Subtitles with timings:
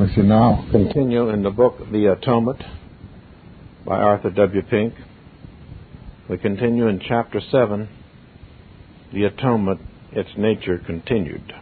[0.00, 0.66] I see now.
[0.70, 2.62] Continue in the book The Atonement
[3.84, 4.62] by Arthur W.
[4.62, 4.94] Pink.
[6.26, 7.86] We continue in chapter 7
[9.12, 9.82] The Atonement,
[10.12, 11.52] its nature continued.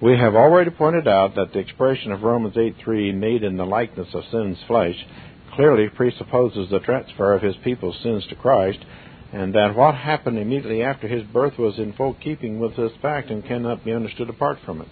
[0.00, 4.14] We have already pointed out that the expression of Romans 8:3 made in the likeness
[4.14, 5.04] of sin's flesh
[5.56, 8.78] clearly presupposes the transfer of his people's sins to Christ
[9.32, 13.30] and that what happened immediately after his birth was in full keeping with this fact
[13.30, 14.88] and cannot be understood apart from it.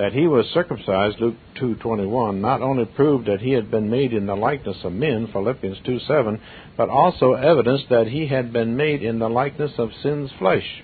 [0.00, 4.24] That he was circumcised, Luke 2:21, not only proved that he had been made in
[4.24, 6.38] the likeness of men, Philippians 2:7,
[6.74, 10.82] but also evidenced that he had been made in the likeness of sin's flesh.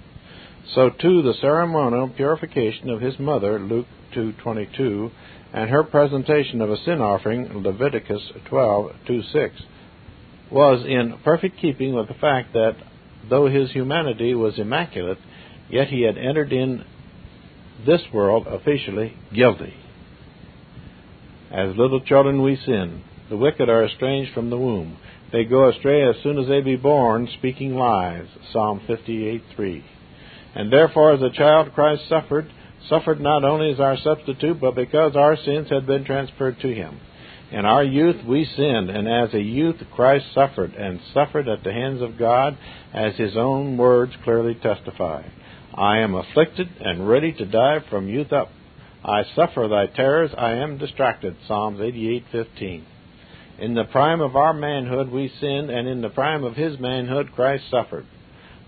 [0.67, 5.11] So too the ceremonial purification of his mother, Luke 2:22,
[5.55, 9.63] and her presentation of a sin offering, Leviticus 12:2-6
[10.51, 12.77] was in perfect keeping with the fact that
[13.31, 15.19] though his humanity was immaculate,
[15.71, 16.85] yet he had entered in
[17.85, 19.75] this world officially guilty.
[21.51, 23.03] As little children we sin.
[23.29, 24.99] The wicked are estranged from the womb.
[25.33, 28.27] They go astray as soon as they be born, speaking lies.
[28.53, 29.83] Psalm 58:3.
[30.55, 32.51] And therefore, as a child, Christ suffered,
[32.89, 37.01] suffered not only as our substitute, but because our sins had been transferred to him.
[37.51, 41.73] In our youth we sinned, and as a youth Christ suffered, and suffered at the
[41.73, 42.57] hands of God,
[42.93, 45.23] as his own words clearly testify.
[45.77, 48.49] I am afflicted and ready to die from youth up.
[49.05, 51.37] I suffer thy terrors, I am distracted.
[51.47, 52.83] Psalms 88:15.
[53.59, 57.33] In the prime of our manhood we sinned, and in the prime of his manhood
[57.35, 58.07] Christ suffered.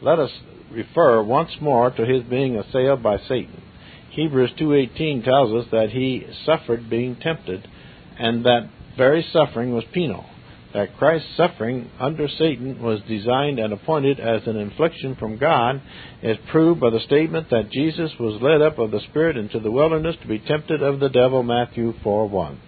[0.01, 0.31] Let us
[0.71, 3.63] refer once more to his being assailed by Satan.
[4.11, 7.67] Hebrews 2:18 tells us that he suffered being tempted
[8.19, 10.27] and that very suffering was penal.
[10.75, 15.81] That Christ's suffering under Satan was designed and appointed as an infliction from God
[16.23, 19.71] is proved by the statement that Jesus was led up of the Spirit into the
[19.71, 22.61] wilderness to be tempted of the devil, Matthew 4 1.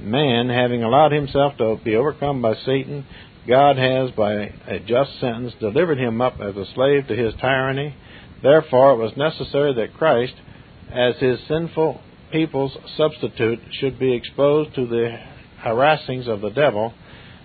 [0.00, 3.06] Man, having allowed himself to be overcome by Satan,
[3.48, 7.94] God has, by a just sentence, delivered him up as a slave to his tyranny.
[8.42, 10.34] Therefore, it was necessary that Christ,
[10.90, 15.18] as his sinful people's substitute should be exposed to the
[15.60, 16.92] harassings of the devil,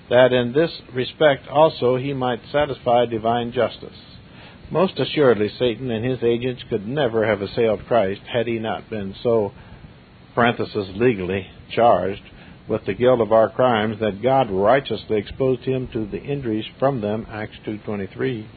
[0.09, 3.97] that in this respect also he might satisfy divine justice.
[4.71, 9.15] Most assuredly, Satan and his agents could never have assailed Christ had he not been
[9.21, 9.51] so,
[10.33, 12.21] parenthesis, legally charged
[12.67, 17.01] with the guilt of our crimes that God righteously exposed him to the injuries from
[17.01, 18.47] them, Acts 2.23.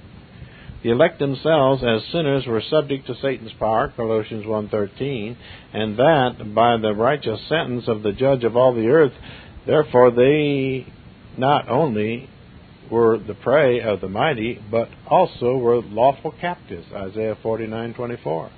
[0.83, 5.37] The elect themselves as sinners were subject to Satan's power, Colossians 1:13,
[5.73, 9.13] and that by the righteous sentence of the judge of all the earth,
[9.69, 10.84] therefore they
[11.37, 12.29] not only
[12.91, 18.49] were the prey of the mighty, but also were lawful captives, Isaiah 49:24.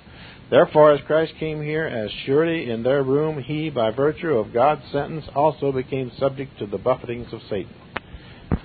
[0.49, 4.81] Therefore, as Christ came here, as surely in their room he, by virtue of God's
[4.91, 7.73] sentence, also became subject to the buffetings of Satan.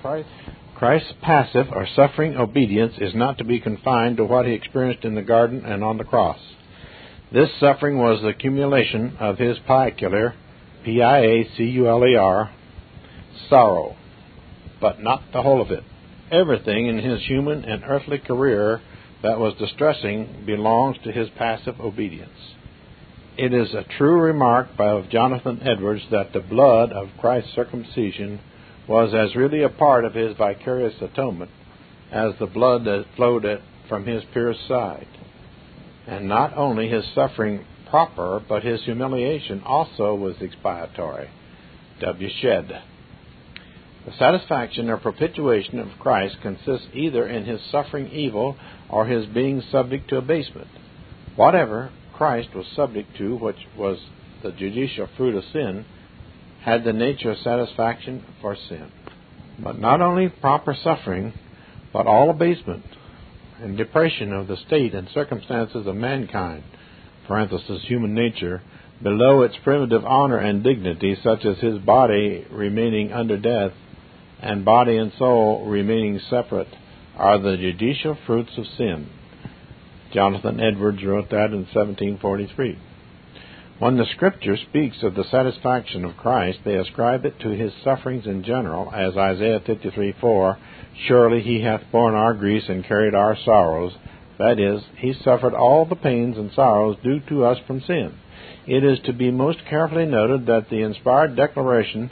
[0.01, 0.29] Christ
[0.75, 5.15] Christ's passive or suffering obedience is not to be confined to what he experienced in
[5.15, 6.37] the garden and on the cross.
[7.31, 10.35] This suffering was the accumulation of his piacular,
[10.87, 12.49] P I A C U L E R,
[13.49, 13.97] sorrow,
[14.79, 15.83] but not the whole of it.
[16.31, 18.79] Everything in his human and earthly career
[19.21, 22.55] that was distressing belongs to his passive obedience.
[23.37, 28.39] It is a true remark by Jonathan Edwards that the blood of Christ's circumcision
[28.87, 31.51] was as really a part of his vicarious atonement
[32.13, 33.45] as the blood that flowed
[33.89, 35.07] from his pierced side.
[36.07, 41.29] And not only his suffering proper, but his humiliation also was expiatory.
[42.01, 42.29] W.
[42.41, 42.81] Shedd.
[44.05, 48.55] The satisfaction or propitiation of Christ consists either in his suffering evil
[48.89, 50.69] or his being subject to abasement.
[51.35, 53.97] Whatever Christ was subject to, which was
[54.43, 55.85] the judicial fruit of sin,
[56.63, 58.91] had the nature of satisfaction for sin.
[59.59, 61.33] But not only proper suffering,
[61.91, 62.85] but all abasement
[63.59, 66.63] and depression of the state and circumstances of mankind,
[67.27, 68.61] parenthesis, human nature,
[69.01, 73.71] below its primitive honor and dignity, such as his body remaining under death
[74.41, 76.67] and body and soul remaining separate,
[77.15, 79.09] are the judicial fruits of sin.
[80.13, 82.77] Jonathan Edwards wrote that in 1743.
[83.79, 88.25] When the Scripture speaks of the satisfaction of Christ, they ascribe it to his sufferings
[88.25, 90.57] in general, as Isaiah 53:4,
[91.07, 93.95] "Surely he hath borne our griefs and carried our sorrows."
[94.37, 98.13] That is, he suffered all the pains and sorrows due to us from sin.
[98.67, 102.11] It is to be most carefully noted that the inspired declaration,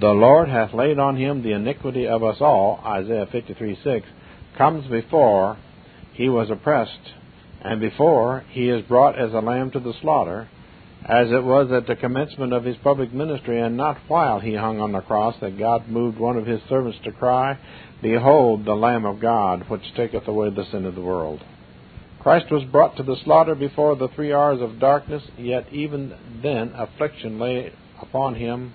[0.00, 4.04] "The Lord hath laid on him the iniquity of us all," Isaiah 53:6,
[4.56, 5.58] comes before
[6.14, 7.12] he was oppressed,
[7.60, 10.48] and before he is brought as a lamb to the slaughter
[11.04, 14.80] as it was at the commencement of his public ministry, and not while he hung
[14.80, 17.58] on the cross, that God moved one of his servants to cry,
[18.00, 21.40] Behold the Lamb of God, which taketh away the sin of the world.
[22.28, 26.74] Christ was brought to the slaughter before the three hours of darkness, yet even then
[26.76, 27.72] affliction lay
[28.02, 28.74] upon him,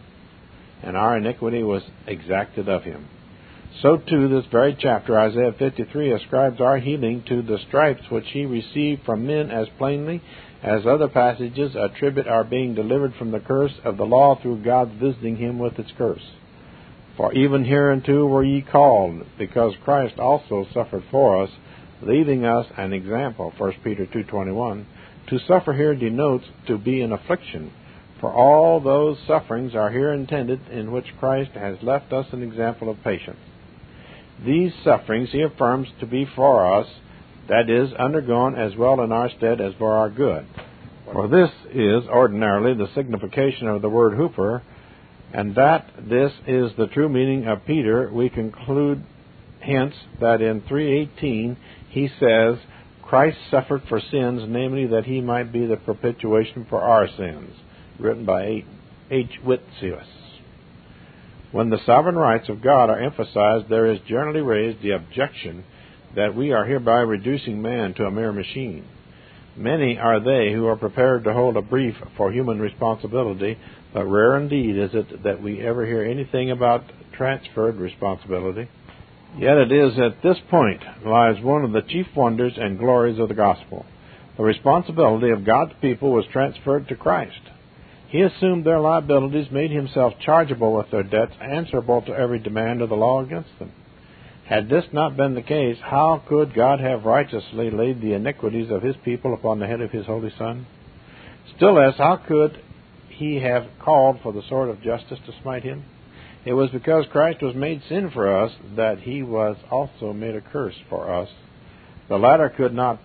[0.82, 3.08] and our iniquity was exacted of him.
[3.84, 8.48] So too this very chapter, Isaiah 53, ascribes our healing to the stripes which he
[8.48, 10.24] received from men as plainly
[10.64, 15.00] as other passages attribute our being delivered from the curse of the law through God's
[15.00, 16.26] visiting him with its curse.
[17.18, 21.52] For even hereunto were ye called, because Christ also suffered for us,
[22.06, 24.86] leaving us an example, 1 Peter 2.21.
[25.30, 27.72] To suffer here denotes to be in affliction,
[28.20, 32.90] for all those sufferings are here intended in which Christ has left us an example
[32.90, 33.40] of patience.
[34.46, 36.88] These sufferings he affirms to be for us,
[37.50, 40.46] that is, undergone as well in our stead as for our good.
[41.12, 44.62] For this is ordinarily the signification of the word huper,
[45.34, 49.04] and that this is the true meaning of Peter, we conclude
[49.64, 51.58] hence that in 318
[51.90, 52.58] he says,
[53.02, 57.56] Christ suffered for sins, namely that he might be the propitiation for our sins,
[58.00, 58.64] written by
[59.12, 59.40] H.
[59.46, 60.08] Witsius.
[61.52, 65.64] When the sovereign rights of God are emphasized, there is generally raised the objection
[66.16, 68.88] that we are hereby reducing man to a mere machine.
[69.56, 73.60] Many are they who are prepared to hold a brief for human responsibility,
[73.94, 76.84] but rare indeed is it that we ever hear anything about
[77.16, 78.68] transferred responsibility.
[79.38, 83.30] Yet it is at this point lies one of the chief wonders and glories of
[83.30, 83.86] the gospel.
[84.38, 87.42] The responsibility of God's people was transferred to Christ.
[88.10, 92.90] He assumed their liabilities, made himself chargeable with their debts, answerable to every demand of
[92.90, 93.72] the law against them.
[94.46, 98.84] Had this not been the case, how could God have righteously laid the iniquities of
[98.84, 100.68] his people upon the head of his holy Son?
[101.56, 102.62] Still less, how could
[103.10, 105.86] he have called for the sword of justice to smite him?
[106.46, 110.42] It was because Christ was made sin for us that he was also made a
[110.42, 111.30] curse for us.
[112.10, 113.00] The latter could not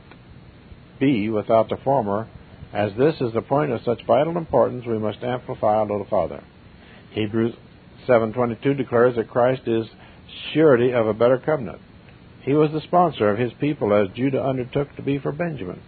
[0.99, 2.27] be without the former,
[2.73, 6.43] as this is the point of such vital importance, we must amplify a little farther.
[7.13, 7.55] Hebrews
[8.07, 9.87] 7:22 declares that Christ is
[10.53, 11.81] surety of a better covenant.
[12.43, 15.81] He was the sponsor of his people as Judah undertook to be for Benjamin.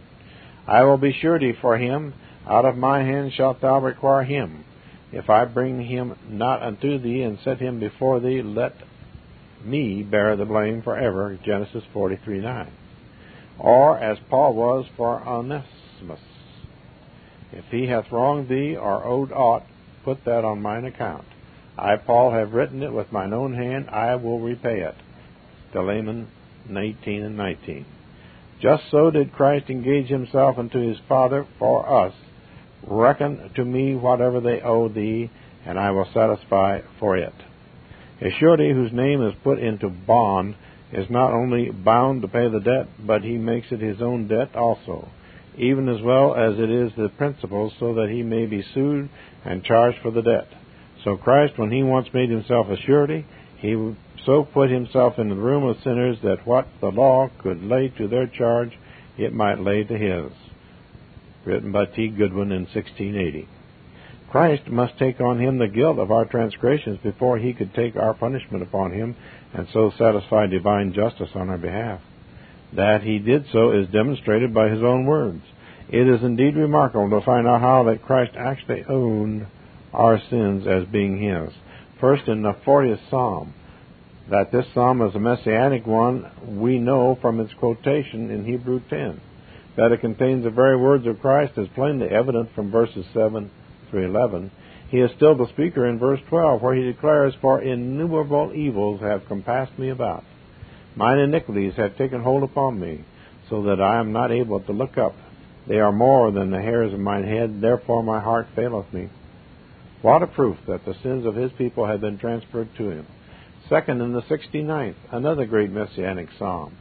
[0.66, 2.14] I will be surety for him,
[2.46, 4.64] out of my hand shalt thou require him.
[5.12, 8.74] If I bring him not unto thee and set him before thee, let
[9.64, 11.38] me bear the blame forever.
[11.42, 12.68] Genesis 43:9.
[13.58, 16.20] Or as Paul was for Onesimus.
[17.52, 19.64] If he hath wronged thee or owed aught,
[20.04, 21.24] put that on mine account.
[21.76, 24.94] I, Paul, have written it with mine own hand, I will repay it.
[25.72, 26.28] Philemon
[26.68, 27.84] 19 and 19.
[28.60, 32.14] Just so did Christ engage himself unto his Father for us.
[32.86, 35.30] Reckon to me whatever they owe thee,
[35.66, 37.34] and I will satisfy for it.
[38.20, 40.56] A surety whose name is put into bond
[40.92, 44.54] is not only bound to pay the debt, but he makes it his own debt
[44.54, 45.08] also
[45.56, 49.08] even as well as it is the principal, so that he may be sued
[49.44, 50.48] and charged for the debt.
[51.04, 53.26] So Christ, when he once made himself a surety,
[53.58, 53.94] he
[54.24, 58.08] so put himself in the room of sinners that what the law could lay to
[58.08, 58.72] their charge,
[59.18, 60.32] it might lay to his.
[61.44, 62.08] Written by T.
[62.08, 63.48] Goodwin in 1680.
[64.30, 68.14] Christ must take on him the guilt of our transgressions before he could take our
[68.14, 69.16] punishment upon him
[69.52, 72.00] and so satisfy divine justice on our behalf.
[72.74, 75.42] That he did so is demonstrated by his own words.
[75.88, 79.46] It is indeed remarkable to find out how that Christ actually owned
[79.92, 81.52] our sins as being his.
[82.00, 83.52] First, in the 40th Psalm,
[84.30, 89.20] that this psalm is a messianic one, we know from its quotation in Hebrew 10.
[89.76, 93.50] That it contains the very words of Christ is plainly evident from verses 7
[93.88, 94.50] through 11.
[94.88, 99.28] He is still the speaker in verse 12, where he declares, For innumerable evils have
[99.28, 100.24] compassed me about.
[100.96, 103.04] Mine iniquities have taken hold upon me,
[103.48, 105.14] so that I am not able to look up.
[105.68, 109.08] They are more than the hairs of mine head, therefore my heart faileth me.
[110.02, 113.06] What a proof that the sins of his people have been transferred to him.
[113.68, 116.76] Second, in the 69th, another great messianic psalm.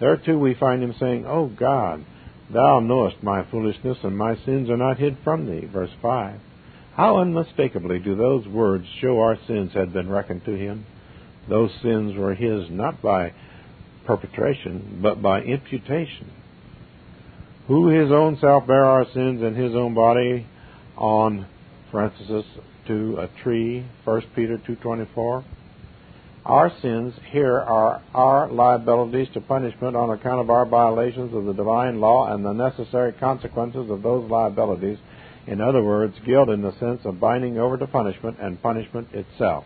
[0.00, 2.04] There too we find him saying, O God,
[2.52, 5.66] thou knowest my foolishness, and my sins are not hid from thee.
[5.66, 6.40] Verse 5.
[6.94, 10.86] How unmistakably do those words show our sins had been reckoned to him?
[11.48, 13.32] Those sins were his not by
[14.06, 16.30] perpetration, but by imputation.
[17.68, 20.46] Who his own self bare our sins in his own body
[20.96, 21.46] on,
[21.90, 22.44] parenthesis,
[22.86, 25.44] to a tree, 1 Peter 2.24.
[26.46, 31.52] Our sins here are our liabilities to punishment on account of our violations of the
[31.52, 34.98] divine law and the necessary consequences of those liabilities
[35.48, 39.64] In other words, guilt in the sense of binding over to punishment and punishment itself.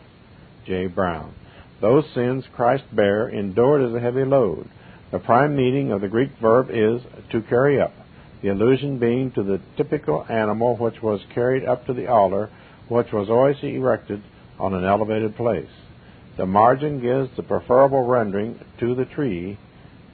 [0.66, 0.86] J.
[0.86, 1.34] Brown.
[1.82, 4.66] Those sins Christ bare endured as a heavy load.
[5.10, 7.92] The prime meaning of the Greek verb is to carry up,
[8.40, 12.48] the allusion being to the typical animal which was carried up to the altar,
[12.88, 14.22] which was always erected
[14.58, 15.68] on an elevated place.
[16.40, 19.58] The margin gives the preferable rendering to the tree.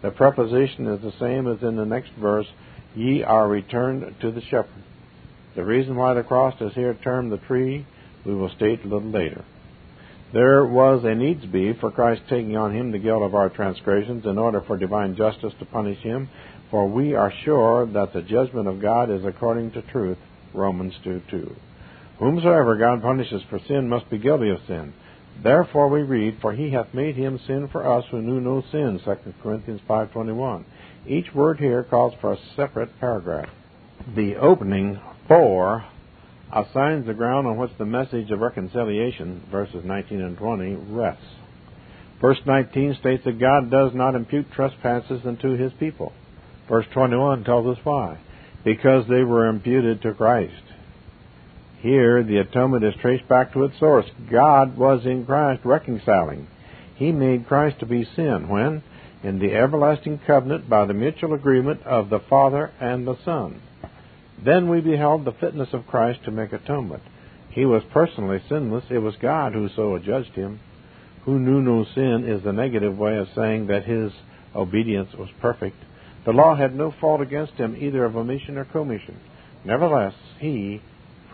[0.03, 2.49] The preposition is the same as in the next verse,
[2.97, 4.83] ye are returned to the shepherd.
[5.55, 7.87] The reason why the cross is here termed the tree,
[8.25, 9.45] we will state a little later.
[10.33, 14.27] There was a needs be for Christ taking on him the guilt of our transgressions
[14.27, 16.29] in order for divine justice to punish him,
[16.73, 20.19] for we are sure that the judgment of God is according to truth.
[20.53, 21.57] Romans 2 2.
[22.19, 24.93] Whomsoever God punishes for sin must be guilty of sin.
[25.43, 29.01] Therefore we read, For he hath made him sin for us who knew no sin,
[29.05, 30.65] 2 Corinthians 5.21.
[31.07, 33.49] Each word here calls for a separate paragraph.
[34.15, 35.85] The opening, for,
[36.53, 41.25] assigns the ground on which the message of reconciliation, verses 19 and 20, rests.
[42.21, 46.13] Verse 19 states that God does not impute trespasses unto his people.
[46.69, 48.19] Verse 21 tells us why.
[48.65, 50.53] Because they were imputed to Christ.
[51.81, 54.07] Here, the atonement is traced back to its source.
[54.31, 56.49] God was in Christ reconciling.
[56.97, 58.83] He made Christ to be sin when?
[59.23, 63.61] In the everlasting covenant by the mutual agreement of the Father and the Son.
[64.43, 67.03] Then we beheld the fitness of Christ to make atonement.
[67.51, 68.85] He was personally sinless.
[68.91, 70.61] It was God who so adjudged him.
[71.25, 74.13] Who knew no sin is the negative way of saying that his
[74.55, 75.77] obedience was perfect.
[76.25, 79.19] The law had no fault against him, either of omission or commission.
[79.65, 80.83] Nevertheless, he,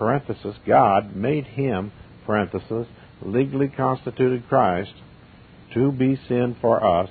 [0.02, 1.92] parenthesis, God, made him,
[2.26, 2.88] parenthesis,
[3.24, 4.92] legally constituted Christ
[5.74, 7.08] to be sin for us,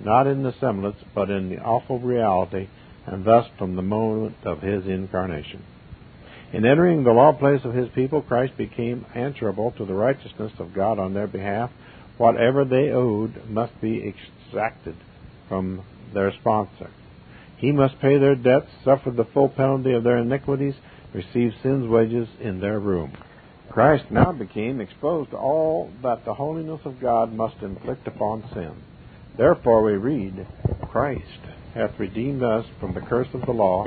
[0.00, 2.68] not in the semblance, but in the awful reality
[3.06, 5.64] and thus from the moment of his incarnation.
[6.52, 10.72] In entering the law place of his people, Christ became answerable to the righteousness of
[10.72, 11.72] God on their behalf.
[12.18, 14.94] Whatever they owed must be exacted
[15.48, 15.82] from
[16.14, 16.90] their sponsor.
[17.56, 20.74] He must pay their debts, suffer the full penalty of their iniquities,
[21.14, 23.12] receive sin's wages in their room.
[23.70, 28.72] Christ now became exposed to all that the holiness of God must inflict upon sin.
[29.36, 30.46] Therefore we read,
[30.90, 31.40] Christ
[31.74, 33.86] hath redeemed us from the curse of the law,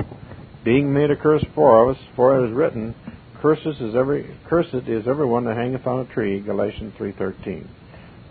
[0.64, 2.94] being made a curse for us, for it is written,
[3.40, 7.68] Cursed is every cursed is everyone that hangeth on a tree, Galatians three thirteen.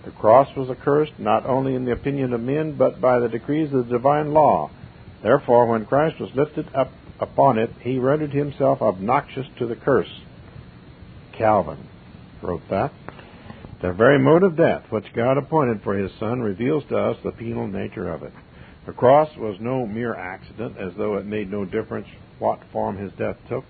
[0.04, 3.72] The cross was accursed not only in the opinion of men, but by the decrees
[3.72, 4.70] of the divine law.
[5.24, 10.22] Therefore, when Christ was lifted up upon it, he rendered himself obnoxious to the curse.
[11.38, 11.88] Calvin
[12.42, 12.92] wrote that.
[13.82, 17.32] The very mode of death which God appointed for his Son reveals to us the
[17.32, 18.34] penal nature of it.
[18.86, 22.08] The cross was no mere accident, as though it made no difference
[22.40, 23.66] what form his death took.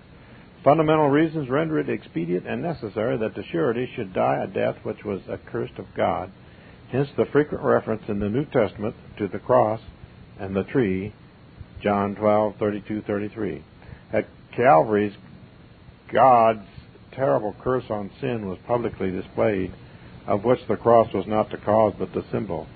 [0.62, 5.04] Fundamental reasons render it expedient and necessary that the surety should die a death which
[5.04, 6.30] was accursed of God.
[6.90, 9.80] Hence the frequent reference in the New Testament to the cross
[10.38, 11.12] and the tree,
[11.82, 13.62] John 12:32-33.
[14.12, 15.14] At Calvary's,
[16.12, 16.66] God's
[17.12, 19.72] terrible curse on sin was publicly displayed,
[20.26, 22.66] of which the cross was not the cause but the symbol,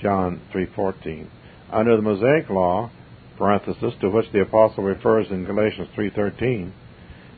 [0.00, 1.26] John 3:14.
[1.70, 2.90] Under the Mosaic law,
[3.38, 6.72] parenthesis, to which the apostle refers in Galatians 3:13,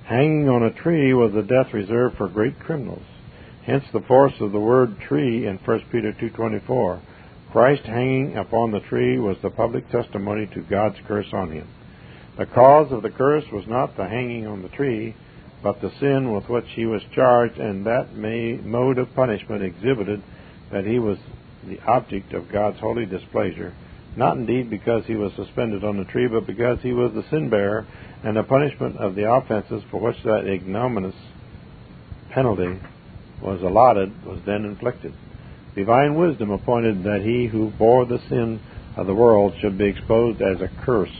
[0.04, 3.04] hanging on a tree was a death reserved for great criminals.
[3.64, 7.00] Hence the force of the word tree in 1 Peter 2:24.
[7.54, 11.68] Christ hanging upon the tree was the public testimony to God's curse on him.
[12.36, 15.14] The cause of the curse was not the hanging on the tree,
[15.62, 20.20] but the sin with which he was charged, and that may, mode of punishment exhibited
[20.72, 21.16] that he was
[21.64, 23.72] the object of God's holy displeasure
[24.16, 27.50] not indeed because he was suspended on the tree, but because he was the sin
[27.50, 27.86] bearer,
[28.22, 31.14] and the punishment of the offenses for which that ignominious
[32.30, 32.78] penalty
[33.42, 35.12] was allotted was then inflicted.
[35.74, 38.60] Divine wisdom appointed that he who bore the sin
[38.96, 41.16] of the world should be exposed as a curse,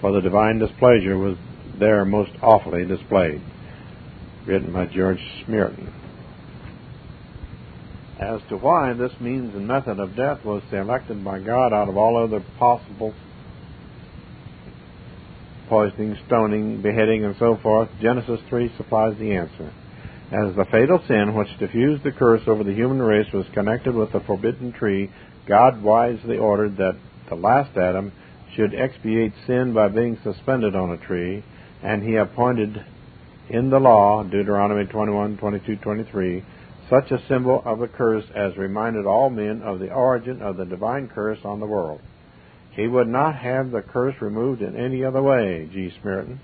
[0.00, 1.36] for the divine displeasure was
[1.78, 3.42] there most awfully displayed.
[4.46, 5.92] Written by George Smeaton
[8.18, 11.96] as to why this means and method of death was selected by God out of
[11.96, 13.14] all other possible
[15.68, 19.72] poisoning, stoning, beheading, and so forth, Genesis 3 supplies the answer.
[20.30, 24.12] As the fatal sin which diffused the curse over the human race was connected with
[24.12, 25.10] the forbidden tree,
[25.46, 26.96] God wisely ordered that
[27.30, 28.12] the last Adam
[28.54, 31.42] should expiate sin by being suspended on a tree,
[31.82, 32.84] and he appointed
[33.48, 36.44] in the law, Deuteronomy 21, 22, 23,
[36.90, 40.66] such a symbol of the curse as reminded all men of the origin of the
[40.66, 42.00] divine curse on the world.
[42.72, 45.90] He would not have the curse removed in any other way, G.
[46.02, 46.38] Smeaton.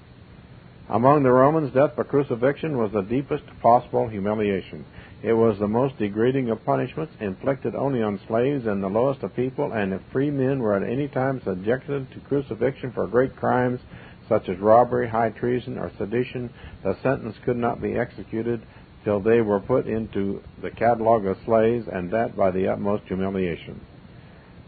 [0.88, 4.85] Among the Romans, death by crucifixion was the deepest possible humiliation.
[5.23, 9.35] It was the most degrading of punishments, inflicted only on slaves and the lowest of
[9.35, 13.81] people, and if free men were at any time subjected to crucifixion for great crimes
[14.29, 16.50] such as robbery, high treason, or sedition,
[16.83, 18.61] the sentence could not be executed
[19.05, 23.81] till they were put into the catalogue of slaves, and that by the utmost humiliation.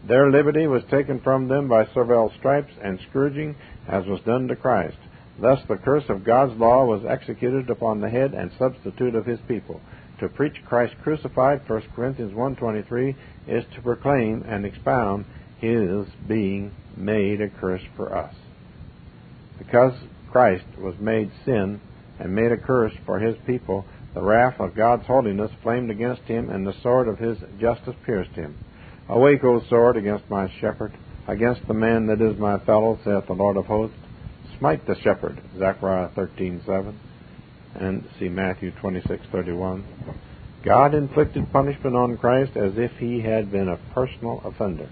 [0.07, 3.55] Their liberty was taken from them by servile stripes and scourging,
[3.87, 4.97] as was done to Christ.
[5.39, 9.39] Thus the curse of God's law was executed upon the head and substitute of his
[9.47, 9.81] people.
[10.19, 13.15] To preach Christ crucified, 1 Corinthians 1.23,
[13.47, 15.25] is to proclaim and expound
[15.59, 18.33] his being made a curse for us.
[19.59, 19.93] Because
[20.31, 21.81] Christ was made sin
[22.19, 26.49] and made a curse for his people, the wrath of God's holiness flamed against him,
[26.49, 28.57] and the sword of his justice pierced him.
[29.07, 30.93] Awake, O sword, against my shepherd,
[31.27, 33.95] against the man that is my fellow, saith the Lord of hosts.
[34.59, 36.93] Smite the shepherd, Zechariah 13:7
[37.75, 39.83] and see Matthew 26:31.
[40.63, 44.89] God inflicted punishment on Christ as if he had been a personal offender.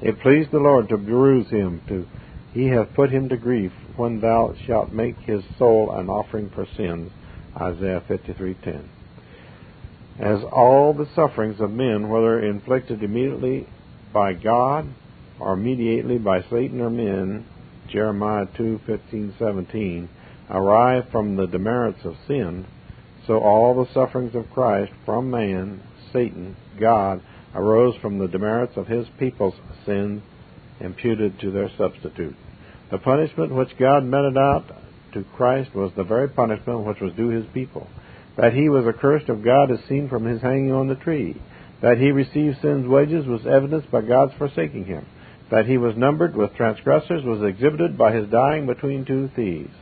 [0.00, 2.06] It pleased the Lord to bruise him, to
[2.52, 6.64] he hath put him to grief when thou shalt make his soul an offering for
[6.64, 7.10] sins.
[7.56, 8.84] Isaiah 53:10.
[10.20, 13.66] As all the sufferings of men, whether inflicted immediately
[14.12, 14.86] by God
[15.40, 17.44] or mediately by Satan or men,
[17.94, 20.08] Jeremiah 2:15-17,
[20.50, 22.66] arise from the demerits of sin,
[23.24, 25.80] so all the sufferings of Christ from man,
[26.12, 27.22] Satan, God,
[27.54, 29.54] arose from the demerits of his people's
[29.86, 30.22] sins
[30.80, 32.34] imputed to their substitute.
[32.90, 34.64] The punishment which God meted out
[35.12, 37.86] to Christ was the very punishment which was due his people.
[38.36, 41.40] That he was accursed of God is seen from his hanging on the tree.
[41.80, 45.06] That he received sin's wages was evidenced by God's forsaking him.
[45.54, 49.72] That he was numbered with transgressors was exhibited by his dying between two thieves.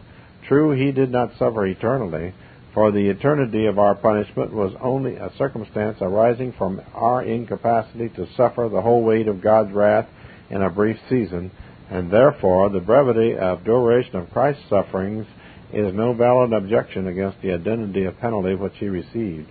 [0.46, 2.34] True, he did not suffer eternally,
[2.74, 8.28] for the eternity of our punishment was only a circumstance arising from our incapacity to
[8.36, 10.06] suffer the whole weight of God's wrath
[10.50, 11.50] in a brief season,
[11.88, 15.26] and therefore the brevity of duration of Christ's sufferings
[15.72, 19.48] is no valid objection against the identity of penalty which he received.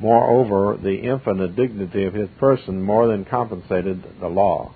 [0.00, 4.72] Moreover, the infinite dignity of his person more than compensated the law.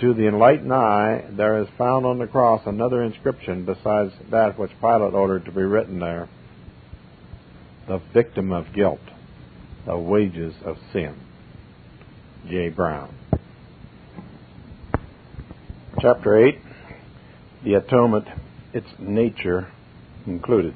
[0.00, 4.72] To the enlightened eye, there is found on the cross another inscription besides that which
[4.80, 6.28] Pilate ordered to be written there
[7.86, 9.00] The victim of guilt,
[9.86, 11.14] the wages of sin.
[12.48, 12.70] J.
[12.70, 13.14] Brown.
[16.00, 16.58] Chapter 8
[17.62, 18.26] The Atonement,
[18.72, 19.68] its nature
[20.26, 20.74] included.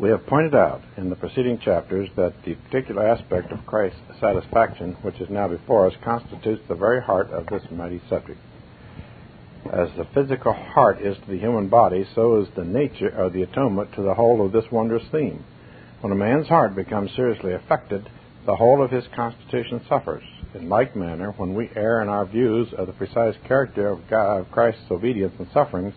[0.00, 4.96] We have pointed out in the preceding chapters that the particular aspect of Christ's satisfaction,
[5.02, 8.38] which is now before us, constitutes the very heart of this mighty subject.
[9.70, 13.42] As the physical heart is to the human body, so is the nature of the
[13.42, 15.44] atonement to the whole of this wondrous theme.
[16.00, 18.08] When a man's heart becomes seriously affected,
[18.46, 20.24] the whole of his constitution suffers.
[20.54, 24.38] In like manner, when we err in our views of the precise character of, God,
[24.40, 25.92] of Christ's obedience and sufferings,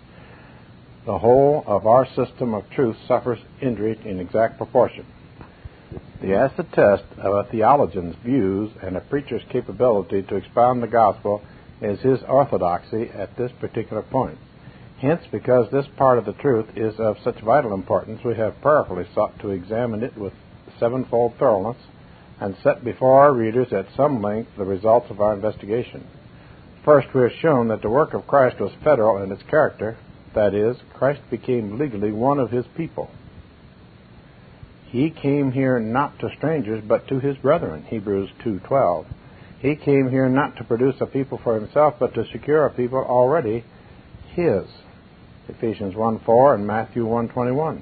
[1.05, 5.05] the whole of our system of truth suffers injury in exact proportion.
[6.21, 11.41] The acid test of a theologian's views and a preacher's capability to expound the gospel
[11.81, 14.37] is his orthodoxy at this particular point.
[14.99, 19.05] Hence, because this part of the truth is of such vital importance, we have prayerfully
[19.13, 20.31] sought to examine it with
[20.79, 21.77] sevenfold thoroughness
[22.39, 26.07] and set before our readers at some length the results of our investigation.
[26.85, 29.97] First, we have shown that the work of Christ was federal in its character,
[30.35, 33.09] that is, Christ became legally one of his people.
[34.85, 39.05] He came here not to strangers, but to his brethren, Hebrews 2.12.
[39.59, 42.99] He came here not to produce a people for himself, but to secure a people
[42.99, 43.63] already
[44.35, 44.65] his,
[45.47, 47.81] Ephesians 1.4 and Matthew 1.21.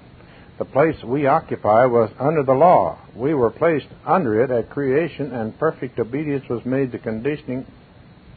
[0.58, 3.00] The place we occupy was under the law.
[3.16, 7.66] We were placed under it at creation, and perfect obedience was made the conditioning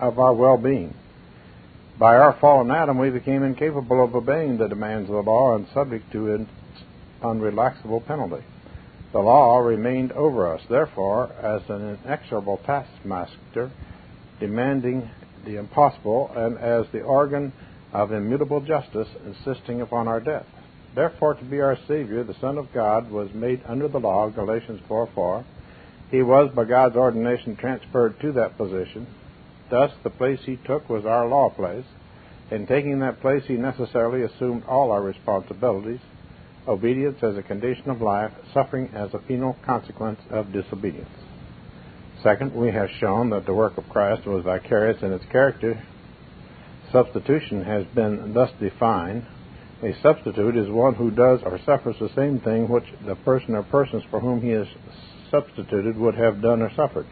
[0.00, 0.94] of our well-being.
[1.98, 5.68] By our fallen Adam, we became incapable of obeying the demands of the law and
[5.72, 6.50] subject to its
[7.22, 8.44] unrelaxable penalty.
[9.12, 13.70] The law remained over us, therefore, as an inexorable taskmaster
[14.40, 15.08] demanding
[15.44, 17.52] the impossible and as the organ
[17.92, 20.46] of immutable justice insisting upon our death.
[20.96, 24.80] Therefore, to be our Savior, the Son of God was made under the law, Galatians
[24.88, 25.44] 4 4.
[26.10, 29.06] He was, by God's ordination, transferred to that position,
[29.70, 31.86] Thus, the place he took was our law place.
[32.50, 36.00] In taking that place, he necessarily assumed all our responsibilities
[36.66, 41.10] obedience as a condition of life, suffering as a penal consequence of disobedience.
[42.22, 45.82] Second, we have shown that the work of Christ was vicarious in its character.
[46.90, 49.26] Substitution has been thus defined
[49.82, 53.64] A substitute is one who does or suffers the same thing which the person or
[53.64, 54.68] persons for whom he is
[55.30, 57.06] substituted would have done or suffered.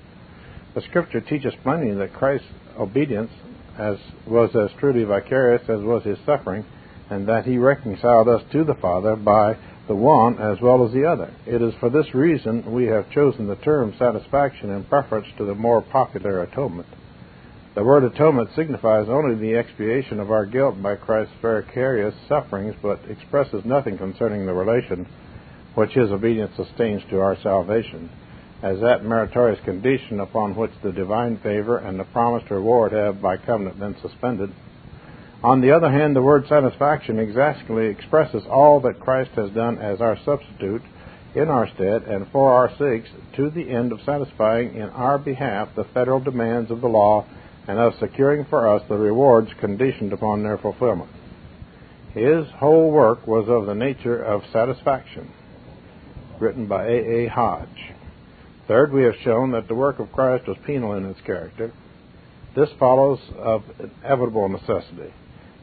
[0.75, 2.47] The Scripture teaches plainly that Christ's
[2.79, 3.31] obedience
[3.79, 6.65] as was as truly vicarious as was his suffering,
[7.11, 9.57] and that he reconciled us to the Father by
[9.87, 11.31] the one as well as the other.
[11.47, 15.55] It is for this reason we have chosen the term satisfaction in preference to the
[15.55, 16.89] more popular atonement.
[17.75, 23.01] The word atonement signifies only the expiation of our guilt by Christ's vicarious sufferings, but
[23.09, 25.07] expresses nothing concerning the relation
[25.75, 28.11] which his obedience sustains to our salvation,
[28.63, 33.37] as that meritorious condition upon which the divine favor and the promised reward have by
[33.37, 34.53] covenant been suspended.
[35.43, 40.01] On the other hand, the word satisfaction exactly expresses all that Christ has done as
[40.01, 40.83] our substitute
[41.35, 45.71] in our stead and for our sakes to the end of satisfying in our behalf
[45.75, 47.27] the federal demands of the law
[47.67, 51.11] and of securing for us the rewards conditioned upon their fulfillment.
[52.13, 55.33] His whole work was of the nature of satisfaction.
[56.39, 57.25] Written by A.
[57.25, 57.27] A.
[57.29, 57.92] Hodge.
[58.73, 61.75] Third, we have shown that the work of Christ was penal in its character.
[62.57, 65.13] This follows of inevitable necessity.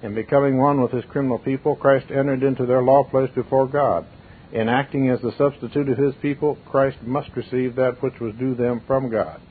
[0.04, 4.06] In becoming one with his criminal people, Christ entered into their law place before God.
[4.54, 8.54] In acting as the substitute of his people, Christ must receive that which was due
[8.54, 9.42] them from God.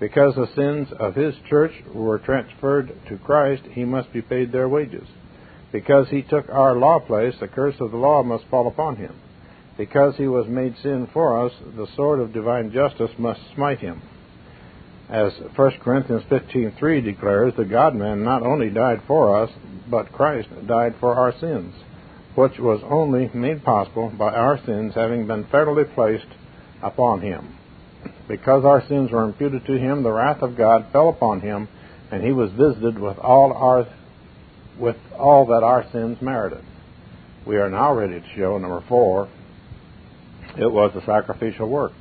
[0.00, 4.68] Because the sins of his church were transferred to Christ, he must be paid their
[4.68, 5.06] wages.
[5.70, 9.14] Because he took our law place, the curse of the law must fall upon him.
[9.78, 14.02] Because he was made sin for us, the sword of divine justice must smite him.
[15.08, 19.50] As 1 Corinthians 15:3 declares, the God-man not only died for us,
[19.88, 21.72] but Christ died for our sins,
[22.34, 26.26] which was only made possible by our sins having been federally placed
[26.82, 27.54] upon him.
[28.26, 31.68] Because our sins were imputed to him, the wrath of God fell upon him,
[32.10, 33.86] and he was visited with all our
[34.78, 36.64] with all that our sins merited.
[37.46, 39.28] We are now ready to show number four.
[40.58, 41.92] It was the sacrificial work.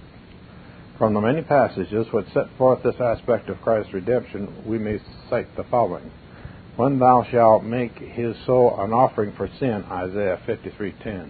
[0.97, 5.55] From the many passages which set forth this aspect of Christ's redemption, we may cite
[5.55, 6.09] the following:
[6.75, 11.29] "When thou shalt make his soul an offering for sin," Isaiah 53:10.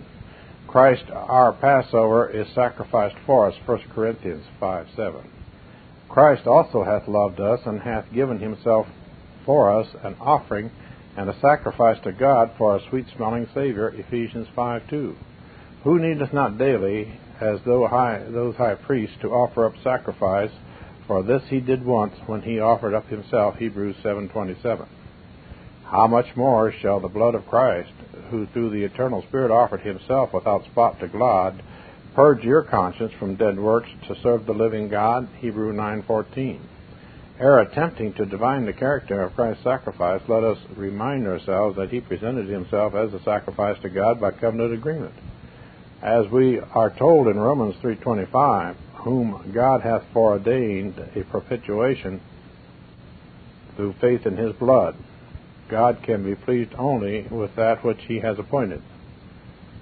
[0.67, 5.27] Christ, our Passover, is sacrificed for us, 1 Corinthians 5:7.
[6.07, 8.87] Christ also hath loved us, and hath given himself
[9.45, 10.71] for us an offering
[11.17, 15.13] and a sacrifice to God for a sweet smelling Savior, Ephesians 5 2.
[15.87, 20.51] Who needeth not daily, as high, those high priests, to offer up sacrifice?
[21.07, 24.85] For this he did once when he offered up himself, Hebrews 7:27.
[25.85, 27.93] How much more shall the blood of Christ,
[28.29, 31.63] who through the eternal Spirit offered himself without spot to God,
[32.13, 35.29] purge your conscience from dead works to serve the living God.
[35.39, 36.59] Hebrew 9:14.
[37.39, 42.01] Ere attempting to divine the character of Christ's sacrifice, let us remind ourselves that he
[42.01, 45.13] presented himself as a sacrifice to God by covenant agreement.
[46.01, 52.21] As we are told in Romans 3:25, whom God hath foreordained a propitiation
[53.75, 54.95] through faith in his blood.
[55.69, 58.81] God can be pleased only with that which he has appointed.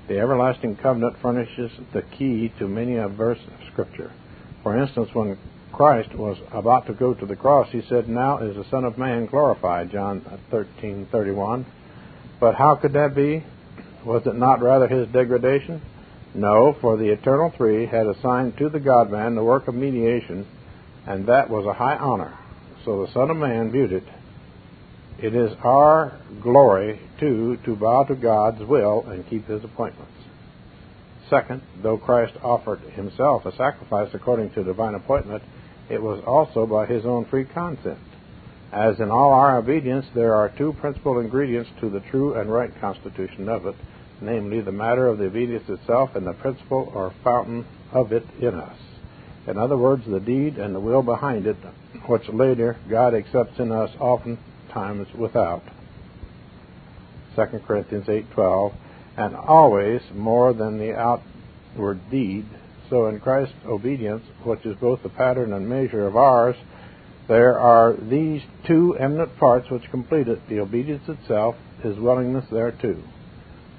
[0.08, 4.12] The everlasting covenant furnishes the key to many a verse of Scripture.
[4.64, 5.38] For instance, when
[5.74, 8.98] Christ was about to go to the cross, he said, Now is the Son of
[8.98, 11.66] Man glorified, John 13:31.
[12.40, 13.44] But how could that be?
[14.06, 15.82] Was it not rather his degradation?
[16.36, 20.46] No, for the eternal three had assigned to the God man the work of mediation,
[21.08, 22.38] and that was a high honor.
[22.84, 24.04] So the Son of Man viewed it
[25.18, 30.12] it is our glory, too, to bow to God's will and keep His appointments.
[31.30, 35.42] Second, though Christ offered Himself a sacrifice according to divine appointment,
[35.90, 37.98] it was also by His own free consent.
[38.74, 42.72] As in all our obedience, there are two principal ingredients to the true and right
[42.82, 43.76] constitution of it,
[44.22, 48.56] namely, the matter of the obedience itself and the principle or fountain of it in
[48.56, 48.78] us.
[49.48, 51.58] In other words, the deed and the will behind it,
[52.08, 55.64] which later God accepts in us oftentimes without.
[57.36, 58.74] 2 Corinthians 8:12,
[59.18, 62.46] and always more than the outward deed.
[62.90, 66.56] So in Christ's obedience, which is both the pattern and measure of ours,
[67.28, 72.96] there are these two eminent parts which complete it: the obedience itself, his willingness thereto.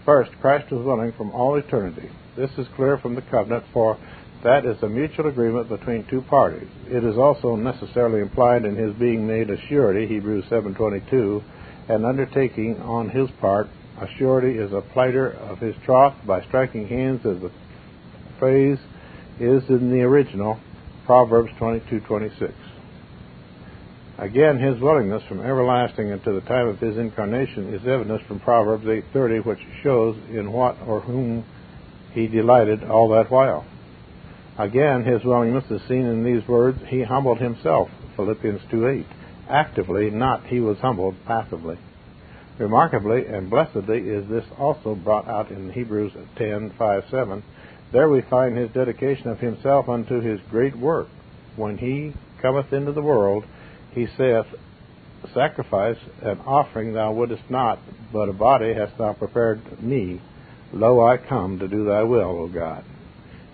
[0.07, 2.09] First, Christ was willing from all eternity.
[2.37, 3.99] This is clear from the covenant, for
[4.45, 6.69] that is a mutual agreement between two parties.
[6.87, 11.42] It is also necessarily implied in his being made a surety, Hebrews 7:22,
[11.88, 13.66] an undertaking on his part.
[14.01, 17.51] A surety is a plighter of his troth by striking hands, as the
[18.38, 18.79] phrase
[19.40, 20.61] is in the original,
[21.05, 22.53] Proverbs 22:26.
[24.19, 28.87] Again, his willingness from everlasting unto the time of his incarnation is evident from Proverbs
[28.87, 31.45] 8:30, which shows in what or whom
[32.13, 33.67] he delighted all that while.
[34.57, 39.05] Again, his willingness is seen in these words, he humbled himself, Philippians 2:8.
[39.51, 41.77] Actively, not he was humbled passively.
[42.57, 47.43] Remarkably and blessedly is this also brought out in Hebrews 10:5-7.
[47.93, 51.09] There we find his dedication of himself unto his great work.
[51.55, 53.45] When he cometh into the world,
[53.97, 54.45] he saith,
[55.33, 57.79] Sacrifice and offering thou wouldest not,
[58.13, 60.21] but a body hast thou prepared me.
[60.73, 62.85] Lo, I come to do thy will, O God.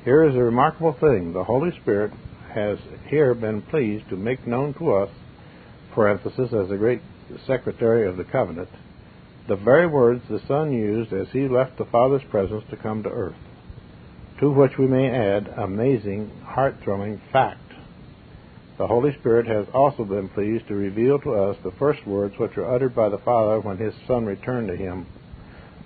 [0.05, 1.33] Here is a remarkable thing.
[1.33, 2.13] The Holy Spirit
[2.53, 5.11] has here been pleased to make known to us,
[5.95, 7.01] parenthesis, as the great
[7.47, 8.69] secretary of the covenant,
[9.47, 13.09] the very words the Son used as he left the Father's presence to come to
[13.09, 13.37] earth.
[14.41, 17.62] To which we may add amazing, heart thrilling fact.
[18.83, 22.57] The Holy Spirit has also been pleased to reveal to us the first words which
[22.57, 25.07] were uttered by the Father when his Son returned to him.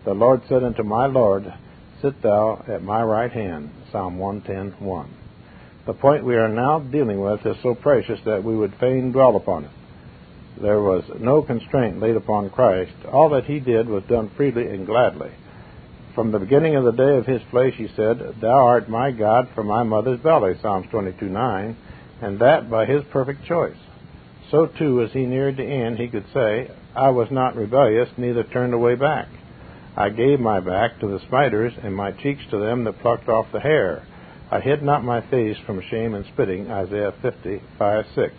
[0.06, 1.52] The Lord said unto my Lord,
[2.00, 3.68] Sit thou at my right hand.
[3.92, 5.08] Psalm 110.1.
[5.84, 9.36] The point we are now dealing with is so precious that we would fain dwell
[9.36, 9.70] upon it.
[10.62, 12.94] There was no constraint laid upon Christ.
[13.12, 15.32] All that he did was done freely and gladly.
[16.14, 19.50] From the beginning of the day of his flesh, he said, Thou art my God
[19.54, 21.76] from my mother's belly, Psalms 22 9,
[22.20, 23.76] and that by his perfect choice.
[24.50, 28.44] So too, as he neared the end, he could say, I was not rebellious, neither
[28.44, 29.28] turned away back.
[29.96, 33.46] I gave my back to the spiders, and my cheeks to them that plucked off
[33.52, 34.06] the hair.
[34.50, 38.34] I hid not my face from shame and spitting, Isaiah 50, 5, 6.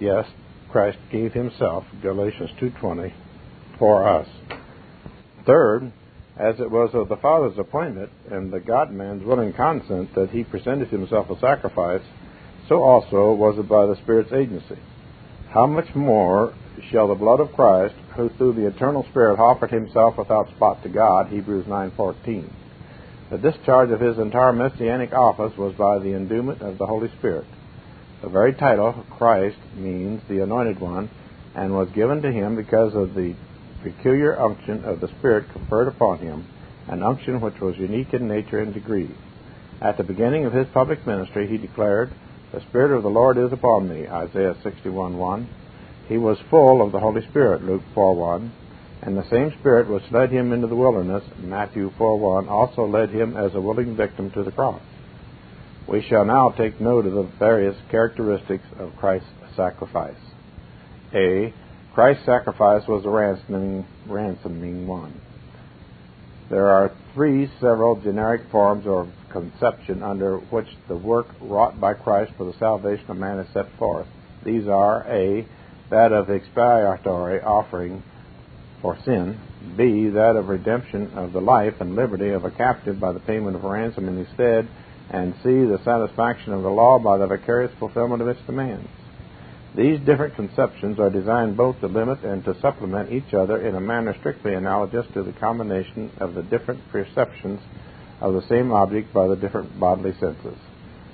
[0.00, 0.26] Yes,
[0.70, 3.12] Christ gave himself, Galatians 2.20,
[3.78, 4.28] for us.
[5.46, 5.92] Third,
[6.36, 10.88] as it was of the Father's appointment and the God-man's willing consent that he presented
[10.88, 12.02] himself a sacrifice,
[12.68, 14.78] so also was it by the Spirit's agency.
[15.50, 16.54] How much more
[16.90, 20.88] shall the blood of Christ, who through the eternal Spirit offered himself without spot to
[20.88, 22.50] God, Hebrews 9:14.
[23.30, 27.46] The discharge of his entire messianic office was by the endowment of the Holy Spirit.
[28.22, 31.10] The very title, Christ, means the Anointed One,
[31.54, 33.34] and was given to him because of the
[33.82, 36.46] peculiar unction of the Spirit conferred upon him,
[36.88, 39.10] an unction which was unique in nature and degree.
[39.80, 42.12] At the beginning of his public ministry, he declared,
[42.54, 45.46] The Spirit of the Lord is upon me, Isaiah 61:1.
[46.08, 48.48] He was full of the Holy Spirit, Luke 4:1,
[49.02, 53.36] and the same Spirit which led him into the wilderness, Matthew 4:1, also led him
[53.36, 54.80] as a willing victim to the cross.
[55.88, 60.14] We shall now take note of the various characteristics of Christ's sacrifice.
[61.12, 61.52] A.
[61.92, 65.12] Christ's sacrifice was a ransoming, ransoming one.
[66.50, 72.32] There are three several generic forms of conception under which the work wrought by Christ
[72.38, 74.06] for the salvation of man is set forth.
[74.44, 75.46] These are A.
[75.90, 78.02] That of expiatory offering
[78.80, 79.38] for sin.
[79.76, 80.08] B.
[80.08, 83.64] That of redemption of the life and liberty of a captive by the payment of
[83.64, 84.68] a ransom in his stead
[85.10, 88.88] and C, the satisfaction of the law by the vicarious fulfillment of its demands.
[89.76, 93.80] These different conceptions are designed both to limit and to supplement each other in a
[93.80, 97.60] manner strictly analogous to the combination of the different perceptions
[98.20, 100.58] of the same object by the different bodily senses.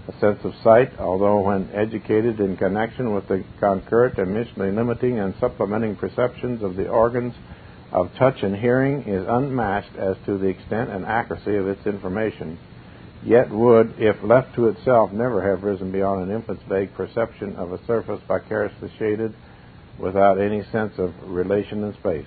[0.09, 5.19] A sense of sight, although when educated in connection with the concurrent and mutually limiting
[5.19, 7.35] and supplementing perceptions of the organs
[7.93, 12.59] of touch and hearing, is unmatched as to the extent and accuracy of its information
[13.25, 17.73] yet would, if left to itself, never have risen beyond an infant's vague perception of
[17.73, 19.35] a surface vicariously shaded
[19.99, 22.27] without any sense of relation in space.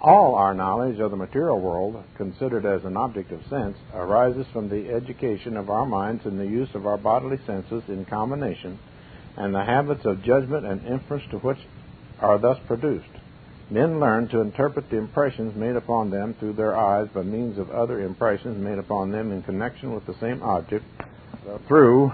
[0.00, 4.68] All our knowledge of the material world, considered as an object of sense, arises from
[4.68, 8.78] the education of our minds in the use of our bodily senses in combination,
[9.36, 11.58] and the habits of judgment and inference to which
[12.20, 13.08] are thus produced.
[13.70, 17.70] Men learn to interpret the impressions made upon them through their eyes by means of
[17.70, 20.84] other impressions made upon them in connection with the same object
[21.66, 22.12] through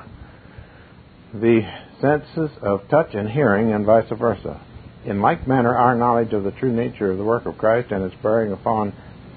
[1.34, 1.60] the
[2.00, 4.60] senses of touch and hearing, and vice versa.
[5.04, 8.04] In like manner, our knowledge of the true nature of the work of Christ and
[8.04, 8.92] its bearing upon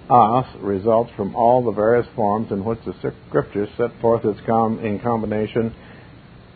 [0.10, 2.94] us results from all the various forms in which the
[3.30, 5.74] Scriptures set forth its com- in combination,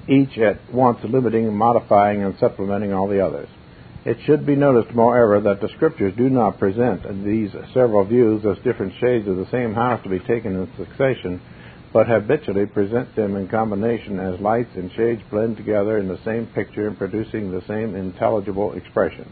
[0.07, 3.49] each at once limiting, modifying, and supplementing all the others.
[4.05, 8.63] It should be noticed, moreover, that the Scriptures do not present these several views as
[8.63, 11.41] different shades of the same house to be taken in succession,
[11.91, 16.45] but habitually present them in combination as lights and shades blend together in the same
[16.47, 19.32] picture and producing the same intelligible expression.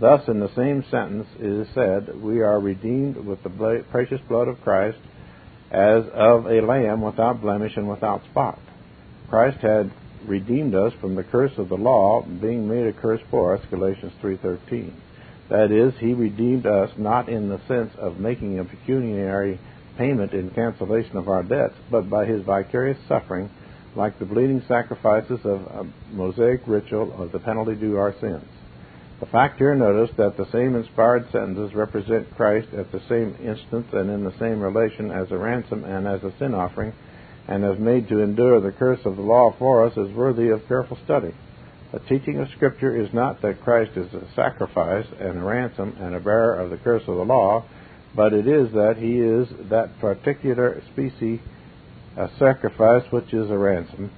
[0.00, 4.48] Thus, in the same sentence, it is said, We are redeemed with the precious blood
[4.48, 4.98] of Christ
[5.70, 8.58] as of a lamb without blemish and without spot.
[9.28, 9.90] Christ had
[10.26, 14.12] redeemed us from the curse of the law, being made a curse for us, Galatians
[14.22, 14.92] 3.13.
[15.50, 19.58] That is, he redeemed us not in the sense of making a pecuniary
[19.98, 23.50] payment in cancellation of our debts, but by his vicarious suffering,
[23.96, 28.44] like the bleeding sacrifices of a Mosaic ritual of the penalty due our sins.
[29.20, 33.88] The fact here noticed that the same inspired sentences represent Christ at the same instance
[33.92, 36.92] and in the same relation as a ransom and as a sin offering,
[37.48, 40.68] and as made to endure the curse of the law for us is worthy of
[40.68, 41.34] careful study.
[41.90, 46.14] The teaching of Scripture is not that Christ is a sacrifice and a ransom and
[46.14, 47.64] a bearer of the curse of the law,
[48.14, 51.40] but it is that he is that particular species
[52.16, 54.10] a sacrifice which is a ransom,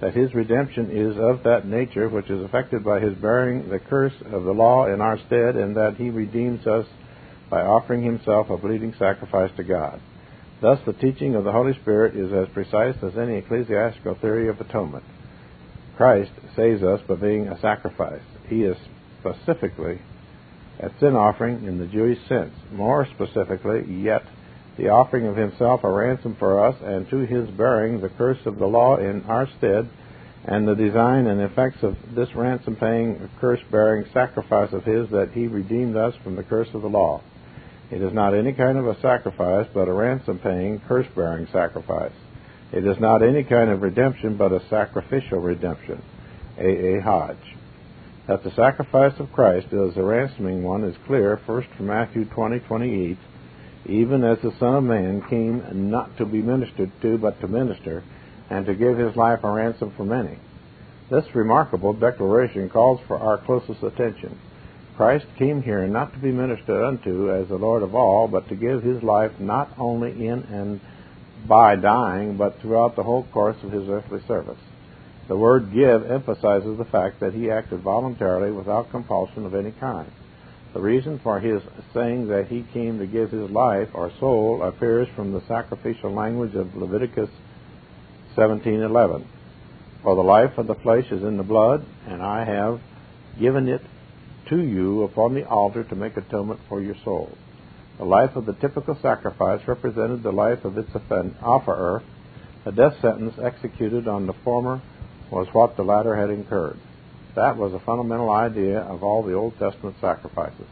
[0.00, 4.14] that his redemption is of that nature which is effected by his bearing the curse
[4.32, 6.86] of the law in our stead, and that he redeems us
[7.50, 10.00] by offering himself a bleeding sacrifice to God.
[10.62, 14.60] Thus, the teaching of the Holy Spirit is as precise as any ecclesiastical theory of
[14.60, 15.04] atonement.
[15.96, 18.22] Christ saves us by being a sacrifice.
[18.48, 18.76] He is
[19.20, 20.00] specifically
[20.80, 22.54] a sin offering in the Jewish sense.
[22.72, 24.22] More specifically, yet,
[24.76, 28.58] the offering of himself a ransom for us, and to his bearing the curse of
[28.58, 29.88] the law in our stead,
[30.46, 35.30] and the design and effects of this ransom paying, curse bearing sacrifice of his, that
[35.32, 37.22] he redeemed us from the curse of the law.
[37.90, 42.12] It is not any kind of a sacrifice, but a ransom paying, curse bearing sacrifice.
[42.72, 46.02] It is not any kind of redemption, but a sacrificial redemption.
[46.58, 46.96] A.
[46.96, 47.00] A.
[47.00, 47.56] Hodge.
[48.26, 53.18] That the sacrifice of Christ is a ransoming one is clear first from Matthew 20,
[53.84, 58.02] even as the Son of Man came not to be ministered to, but to minister,
[58.48, 60.38] and to give his life a ransom for many.
[61.10, 64.38] This remarkable declaration calls for our closest attention.
[64.96, 68.56] Christ came here not to be ministered unto as the Lord of all, but to
[68.56, 70.80] give his life not only in and
[71.46, 74.56] by dying, but throughout the whole course of his earthly service.
[75.26, 80.10] The word give emphasizes the fact that he acted voluntarily without compulsion of any kind.
[80.74, 81.62] The reason for his
[81.94, 86.54] saying that he came to give his life or soul appears from the sacrificial language
[86.54, 87.30] of Leviticus
[88.36, 89.24] 17:11.
[90.02, 92.80] For the life of the flesh is in the blood, and I have
[93.40, 93.80] given it
[94.50, 97.38] to you upon the altar to make atonement for your souls.
[97.96, 100.90] The life of the typical sacrifice represented the life of its
[101.40, 102.02] offerer.
[102.66, 104.80] a death sentence executed on the former
[105.30, 106.78] was what the latter had incurred.
[107.34, 110.66] That was a fundamental idea of all the Old Testament sacrifices.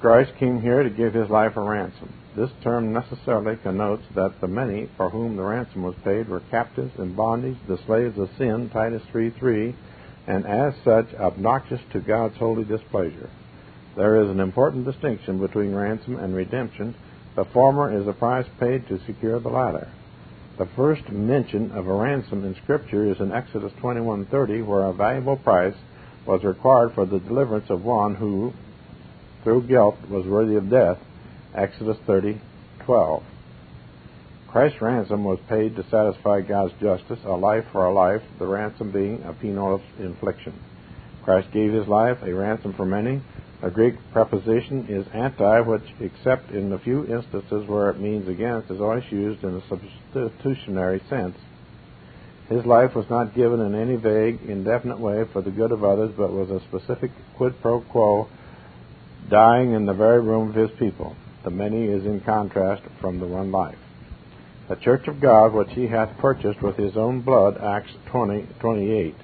[0.00, 2.12] Christ came here to give his life a ransom.
[2.34, 6.98] This term necessarily connotes that the many for whom the ransom was paid were captives
[6.98, 9.74] in bondage, the slaves of sin, Titus 3:3,
[10.26, 13.28] and as such obnoxious to God's holy displeasure.
[13.96, 16.94] There is an important distinction between ransom and redemption.
[17.36, 19.88] The former is a price paid to secure the latter.
[20.58, 25.36] The first mention of a ransom in Scripture is in Exodus 21:30, where a valuable
[25.36, 25.74] price
[26.26, 28.52] was required for the deliverance of one who,
[29.42, 30.98] through guilt, was worthy of death.
[31.54, 33.22] Exodus 30:12.
[34.48, 38.90] Christ's ransom was paid to satisfy God's justice, a life for a life, the ransom
[38.90, 40.52] being a penal infliction.
[41.24, 43.22] Christ gave his life, a ransom for many,
[43.62, 48.70] a Greek preposition is anti, which, except in the few instances where it means against,
[48.70, 51.36] is always used in a substitutionary sense.
[52.48, 56.10] His life was not given in any vague, indefinite way for the good of others,
[56.16, 58.28] but was a specific quid pro quo,
[59.30, 61.14] dying in the very room of his people.
[61.44, 63.78] The many is in contrast from the one life.
[64.68, 69.14] The church of God, which he hath purchased with his own blood, Acts 20, 28.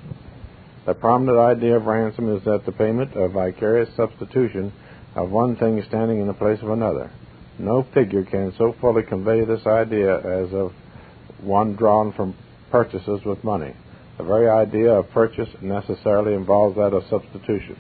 [0.89, 4.73] The prominent idea of ransom is that the payment of vicarious substitution
[5.15, 7.11] of one thing standing in the place of another.
[7.59, 10.73] No figure can so fully convey this idea as of
[11.43, 12.35] one drawn from
[12.71, 13.75] purchases with money.
[14.17, 17.77] The very idea of purchase necessarily involves that of substitution.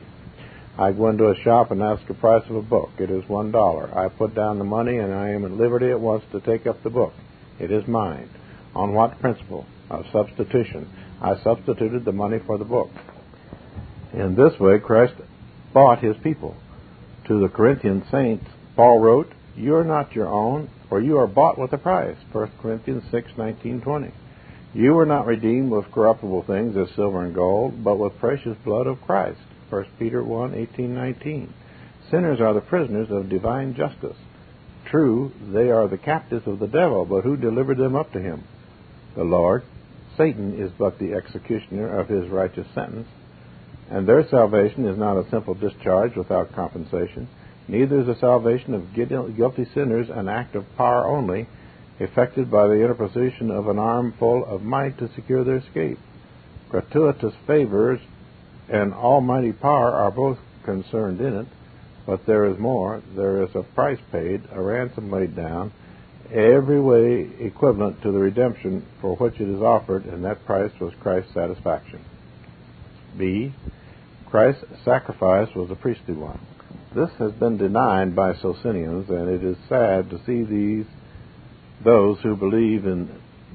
[0.76, 2.90] I go into a shop and ask the price of a book.
[2.98, 3.88] It is one dollar.
[3.98, 6.82] I put down the money and I am at liberty at once to take up
[6.82, 7.14] the book.
[7.58, 8.28] It is mine.
[8.74, 9.64] On what principle?
[9.88, 10.86] Of substitution.
[11.20, 12.90] I substituted the money for the book.
[14.12, 15.14] In this way, Christ
[15.72, 16.56] bought his people.
[17.26, 21.58] To the Corinthian saints, Paul wrote, You are not your own, for you are bought
[21.58, 22.16] with a price.
[22.32, 24.12] 1 Corinthians 6, 19, 20.
[24.74, 28.86] You were not redeemed with corruptible things as silver and gold, but with precious blood
[28.86, 29.40] of Christ.
[29.70, 31.54] 1 Peter 1, 18, 19.
[32.10, 34.16] Sinners are the prisoners of divine justice.
[34.86, 38.44] True, they are the captives of the devil, but who delivered them up to him?
[39.14, 39.64] The Lord.
[40.16, 43.06] Satan is but the executioner of his righteous sentence,
[43.90, 47.28] and their salvation is not a simple discharge without compensation.
[47.68, 51.46] Neither is the salvation of guilty sinners an act of power only,
[51.98, 55.98] effected by the interposition of an arm full of might to secure their escape.
[56.68, 58.00] Gratuitous favors
[58.68, 61.46] and almighty power are both concerned in it,
[62.06, 63.02] but there is more.
[63.16, 65.72] There is a price paid, a ransom laid down,
[66.30, 70.92] every way equivalent to the redemption for which it is offered, and that price was
[71.00, 72.04] Christ's satisfaction.
[73.16, 73.52] B.
[74.30, 76.38] Christ's sacrifice was a priestly one.
[76.94, 80.84] This has been denied by Socinians, and it is sad to see these
[81.82, 83.08] those who believe in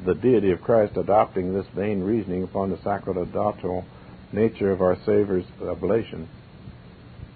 [0.05, 3.85] the deity of Christ adopting this vain reasoning upon the sacerdotal
[4.31, 6.27] nature of our Savior's oblation.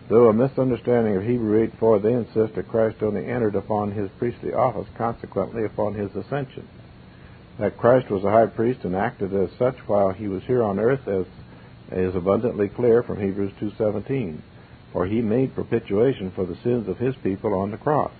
[0.09, 4.53] Though a misunderstanding of Hebrew 8.4, they insist that Christ only entered upon his priestly
[4.53, 6.67] office, consequently upon his ascension.
[7.59, 10.79] That Christ was a high priest and acted as such while he was here on
[10.79, 11.25] earth as
[11.91, 14.39] is abundantly clear from Hebrews 2.17,
[14.91, 18.11] for he made propitiation for the sins of his people on the cross.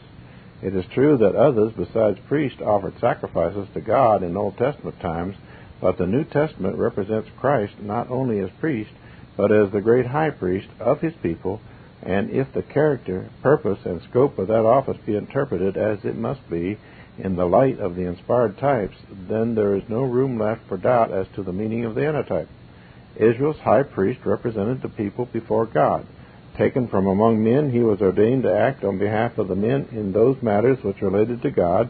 [0.62, 5.36] It is true that others besides priests offered sacrifices to God in Old Testament times,
[5.80, 8.92] but the New Testament represents Christ not only as priest,
[9.36, 11.62] but as the great high priest of his people,
[12.02, 16.48] and if the character, purpose, and scope of that office be interpreted as it must
[16.50, 16.78] be
[17.20, 18.96] in the light of the inspired types,
[19.28, 22.50] then there is no room left for doubt as to the meaning of the antitype.
[23.20, 26.06] Israel's high priest represented the people before God.
[26.58, 30.12] Taken from among men, he was ordained to act on behalf of the men in
[30.12, 31.90] those matters which related to God,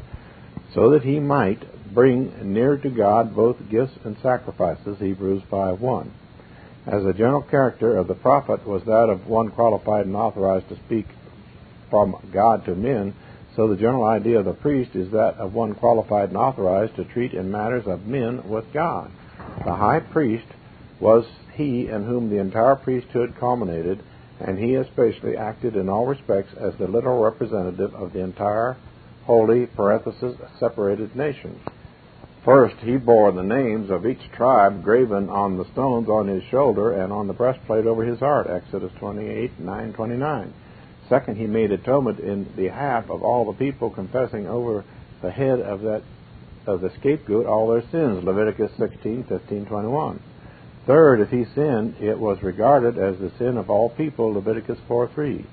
[0.73, 1.63] so that he might
[1.93, 6.09] bring near to God both gifts and sacrifices, Hebrews 5.1.
[6.85, 10.77] As the general character of the prophet was that of one qualified and authorized to
[10.85, 11.07] speak
[11.89, 13.13] from God to men,
[13.55, 17.05] so the general idea of the priest is that of one qualified and authorized to
[17.05, 19.11] treat in matters of men with God.
[19.65, 20.45] The high priest
[20.99, 24.01] was he in whom the entire priesthood culminated,
[24.39, 28.77] and he especially acted in all respects as the literal representative of the entire
[29.25, 31.59] holy parenthesis separated nation.
[32.45, 36.93] First, he bore the names of each tribe graven on the stones on his shoulder
[36.93, 38.47] and on the breastplate over his heart.
[38.49, 40.53] Exodus 28, 9, 29.
[41.09, 44.85] Second, he made atonement in behalf of all the people, confessing over
[45.21, 46.03] the head of that
[46.65, 48.23] of the scapegoat all their sins.
[48.23, 50.19] Leviticus 16, 15, 21.
[50.87, 54.31] Third, if he sinned, it was regarded as the sin of all people.
[54.31, 55.43] Leviticus 4:3.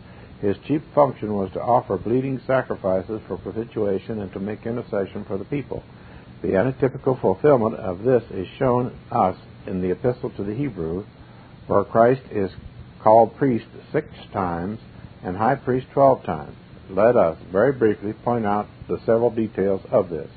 [0.40, 5.36] His chief function was to offer bleeding sacrifices for propitiation and to make intercession for
[5.36, 5.82] the people.
[6.40, 11.04] The antitypical fulfillment of this is shown us in the Epistle to the Hebrews,
[11.66, 12.52] where Christ is
[13.00, 14.78] called priest six times
[15.24, 16.54] and high priest twelve times.
[16.88, 20.30] Let us very briefly point out the several details of this.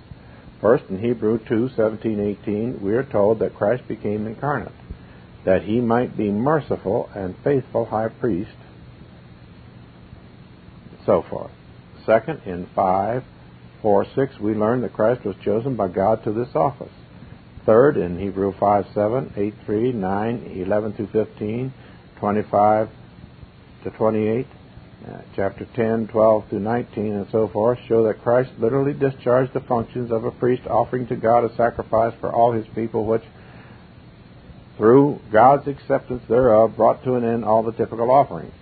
[0.59, 4.71] First, in Hebrew 2 17 18, we are told that Christ became incarnate,
[5.47, 8.51] that he might be merciful and faithful high priest,
[11.05, 11.51] so forth.
[12.05, 13.23] Second, in 5
[13.81, 16.91] 4 6, we learn that Christ was chosen by God to this office.
[17.65, 21.73] Third, in Hebrew 5 7, 8 3, 9, 11 to 15,
[22.19, 22.89] 25
[23.85, 24.47] to 28,
[25.07, 29.61] uh, chapter 10, 12 to 19, and so forth, show that Christ literally discharged the
[29.61, 33.23] functions of a priest offering to God a sacrifice for all his people, which,
[34.77, 38.53] through God's acceptance thereof, brought to an end all the typical offerings.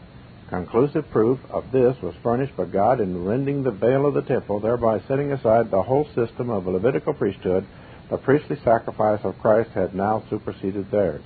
[0.49, 4.59] Conclusive proof of this was furnished by God in rending the veil of the temple,
[4.59, 7.65] thereby setting aside the whole system of a Levitical priesthood.
[8.09, 11.23] The priestly sacrifice of Christ had now superseded theirs.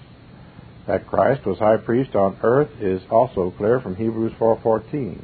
[0.88, 5.24] That Christ was high priest on earth is also clear from Hebrews 4:14.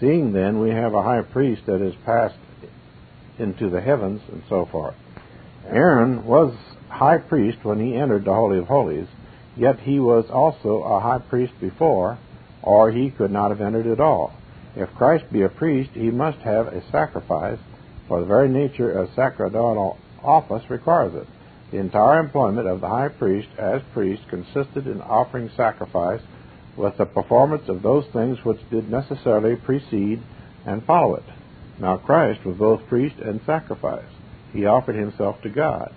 [0.00, 2.38] Seeing then we have a high priest that is passed
[3.38, 4.94] into the heavens and so forth.
[5.68, 6.54] Aaron was
[6.94, 9.08] high priest when he entered the holy of holies,
[9.56, 12.18] yet he was also a high priest before
[12.62, 14.32] or he could not have entered at all.
[14.74, 17.58] If Christ be a priest, he must have a sacrifice,
[18.08, 21.28] for the very nature of sacerdotal office requires it.
[21.70, 26.22] The entire employment of the high priest as priest consisted in offering sacrifice
[26.76, 30.22] with the performance of those things which did necessarily precede
[30.66, 31.24] and follow it.
[31.78, 34.08] Now Christ was both priest and sacrifice.
[34.52, 35.92] He offered himself to God.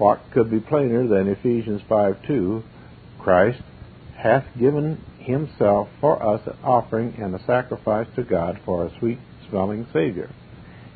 [0.00, 2.62] What could be plainer than Ephesians 5 2?
[3.18, 3.60] Christ
[4.16, 9.18] hath given himself for us an offering and a sacrifice to God for a sweet
[9.50, 10.30] smelling Savior.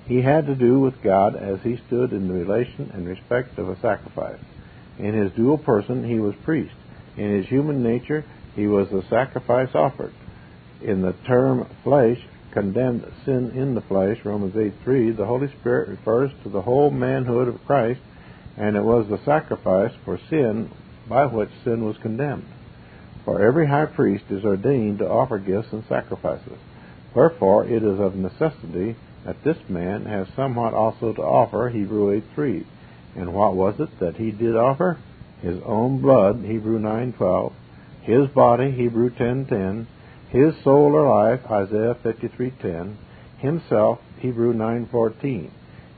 [0.07, 3.69] He had to do with God as he stood in the relation and respect of
[3.69, 4.41] a sacrifice.
[4.99, 6.75] In his dual person, he was priest.
[7.19, 8.25] In his human nature,
[8.55, 10.15] he was the sacrifice offered.
[10.81, 12.21] In the term flesh,
[12.53, 16.91] condemned sin in the flesh, Romans 8 3, the Holy Spirit refers to the whole
[16.91, 18.01] manhood of Christ,
[18.57, 20.71] and it was the sacrifice for sin
[21.09, 22.47] by which sin was condemned.
[23.25, 26.59] For every high priest is ordained to offer gifts and sacrifices.
[27.15, 32.65] Wherefore it is of necessity that this man has somewhat also to offer, Hebrew 8.3.
[33.17, 34.99] And what was it that he did offer?
[35.45, 37.53] his own blood, Hebrew 9:12,
[38.01, 39.87] his body, Hebrew 10:10,
[40.31, 42.97] his soul or life, Isaiah 53:10,
[43.37, 45.51] himself, Hebrew 9:14.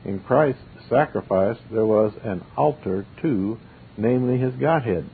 [0.03, 3.57] In Christ's sacrifice there was an altar too,
[3.97, 5.05] namely his Godhead.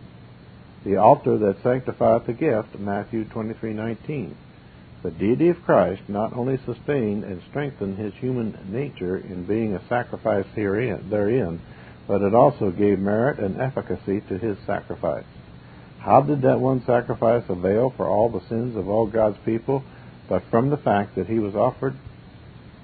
[0.83, 4.35] The altar that sanctifieth the gift, Matthew 23:19.
[5.01, 9.87] The deity of Christ not only sustained and strengthened his human nature in being a
[9.87, 11.59] sacrifice herein, therein,
[12.07, 15.25] but it also gave merit and efficacy to his sacrifice.
[15.99, 19.83] How did that one sacrifice avail for all the sins of all God's people?
[20.27, 21.95] But from the fact that he was offered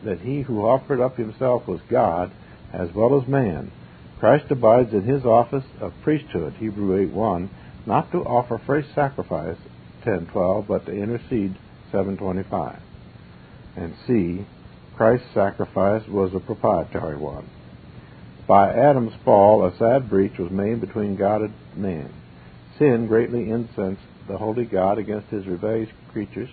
[0.03, 2.31] that he who offered up himself was God
[2.73, 3.71] as well as man.
[4.19, 7.49] Christ abides in his office of priesthood, Hebrew 8:1,
[7.85, 9.57] not to offer fresh sacrifice,
[10.03, 11.55] 10:12, but to intercede,
[11.91, 12.79] 7:25.
[13.75, 14.45] And C,
[14.97, 17.45] Christ's sacrifice was a propitiatory one.
[18.47, 22.09] By Adam's fall, a sad breach was made between God and man.
[22.77, 26.49] Sin greatly incensed the holy God against his rebellious creatures.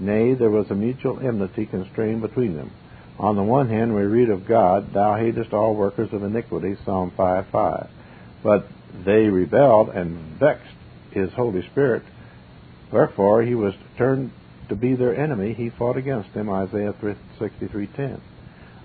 [0.00, 2.70] Nay, there was a mutual enmity constrained between them.
[3.18, 7.12] On the one hand, we read of God, Thou hatest all workers of iniquity, Psalm
[7.16, 7.90] 5 5.
[8.42, 8.66] But
[9.04, 10.74] they rebelled and vexed
[11.12, 12.02] his Holy Spirit.
[12.90, 14.30] Wherefore he was turned
[14.68, 15.52] to be their enemy.
[15.52, 16.94] He fought against them, Isaiah
[17.38, 18.20] 63:10.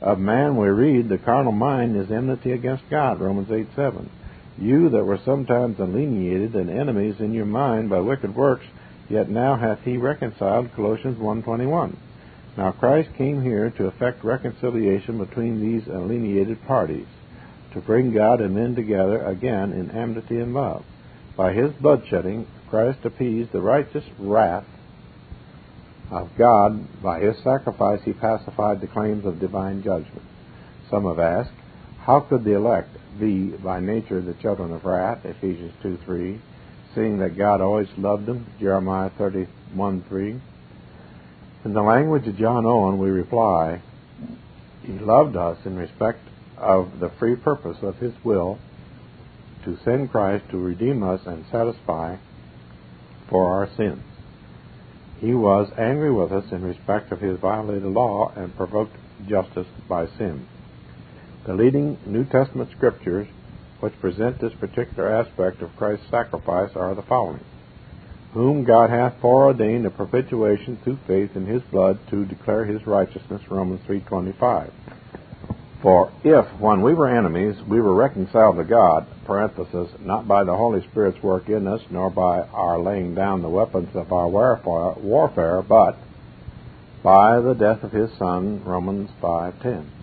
[0.01, 4.09] Of man we read, the carnal mind is enmity against God, Romans 8 7.
[4.57, 8.65] You that were sometimes alienated and enemies in your mind by wicked works,
[9.09, 11.95] yet now hath he reconciled, Colossians 1.21.
[12.59, 17.07] Now Christ came here to effect reconciliation between these alienated parties,
[17.71, 20.83] to bring God and men together again in amity and love.
[21.37, 24.65] By his bloodshedding, Christ appeased the righteous wrath
[26.11, 27.01] of God.
[27.01, 30.25] By his sacrifice, he pacified the claims of divine judgment.
[30.89, 31.55] Some have asked,
[32.01, 32.89] how could the elect
[33.21, 36.41] be by nature the children of wrath, Ephesians 2 3,
[36.93, 40.41] seeing that God always loved them, Jeremiah 31 3?
[41.65, 43.81] In the language of John Owen, we reply,
[44.81, 46.19] He loved us in respect
[46.57, 48.57] of the free purpose of His will
[49.65, 52.15] to send Christ to redeem us and satisfy
[53.29, 54.03] for our sins.
[55.19, 58.95] He was angry with us in respect of His violated law and provoked
[59.27, 60.47] justice by sin.
[61.45, 63.27] The leading New Testament scriptures
[63.81, 67.43] which present this particular aspect of Christ's sacrifice are the following
[68.33, 73.41] whom God hath foreordained a propitiation through faith in his blood to declare his righteousness,
[73.49, 74.71] Romans 3.25.
[75.81, 80.55] For if, when we were enemies, we were reconciled to God, parenthesis, not by the
[80.55, 85.61] Holy Spirit's work in us, nor by our laying down the weapons of our warfare,
[85.61, 85.97] but
[87.01, 89.98] by the death of his Son, Romans 5.10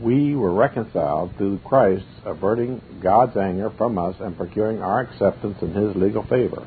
[0.00, 5.72] we were reconciled through Christ averting God's anger from us and procuring our acceptance in
[5.72, 6.66] his legal favor.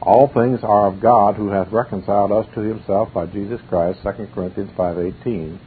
[0.00, 4.28] All things are of God who hath reconciled us to himself by Jesus Christ, 2
[4.32, 5.58] Corinthians 5.18,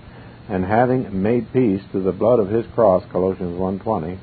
[0.50, 4.18] and having made peace through the blood of his cross, Colossians 1.20,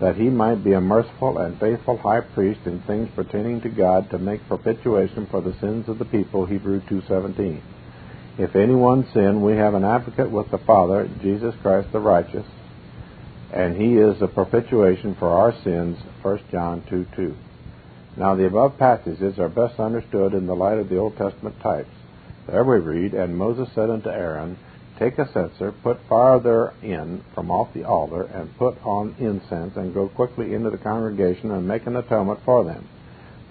[0.00, 4.10] that he might be a merciful and faithful high priest in things pertaining to God
[4.10, 7.62] to make propitiation for the sins of the people, Hebrew 2.17.
[8.38, 12.44] If anyone sin, we have an advocate with the Father, Jesus Christ the righteous,
[13.50, 17.34] and he is the propitiation for our sins, 1 John 2 2.
[18.18, 21.88] Now, the above passages are best understood in the light of the Old Testament types.
[22.46, 24.58] There we read, And Moses said unto Aaron,
[24.98, 29.94] Take a censer, put fire therein from off the altar, and put on incense, and
[29.94, 32.86] go quickly into the congregation, and make an atonement for them.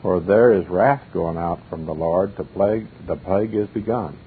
[0.04, 4.18] For there is wrath going out from the Lord, the plague, the plague is begun.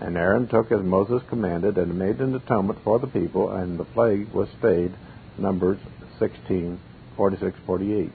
[0.00, 3.84] And Aaron took as Moses commanded and made an atonement for the people, and the
[3.84, 4.92] plague was stayed.
[5.36, 5.78] Numbers
[6.18, 6.78] 16,
[7.16, 8.12] 46, 48.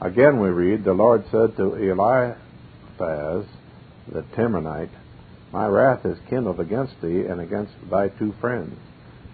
[0.00, 3.44] Again we read, The Lord said to Eliphaz
[4.08, 4.90] the Temanite,
[5.52, 8.78] My wrath is kindled against thee and against thy two friends.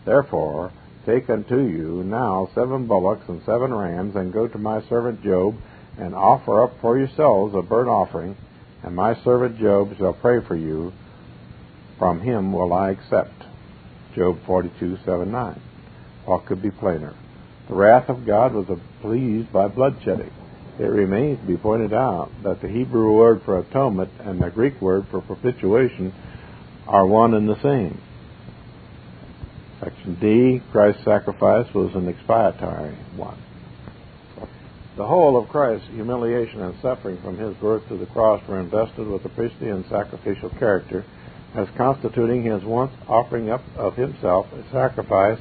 [0.05, 0.72] Therefore,
[1.05, 5.57] take unto you now seven bullocks and seven rams, and go to my servant Job,
[5.99, 8.37] and offer up for yourselves a burnt offering,
[8.82, 10.93] and my servant Job shall pray for you
[11.99, 13.33] from him will I accept.
[14.15, 15.61] Job 42, 7, 9.
[16.25, 17.15] What could be plainer?
[17.69, 20.33] The wrath of God was appeased by bloodshedding.
[20.79, 24.81] It remains to be pointed out that the Hebrew word for atonement and the Greek
[24.81, 26.13] word for propitiation
[26.87, 28.01] are one and the same.
[29.81, 33.39] Section D, Christ's sacrifice was an expiatory one.
[34.97, 39.07] The whole of Christ's humiliation and suffering from his birth to the cross were invested
[39.07, 41.05] with a priestly and sacrificial character
[41.57, 45.39] as constituting his once offering up of himself a sacrifice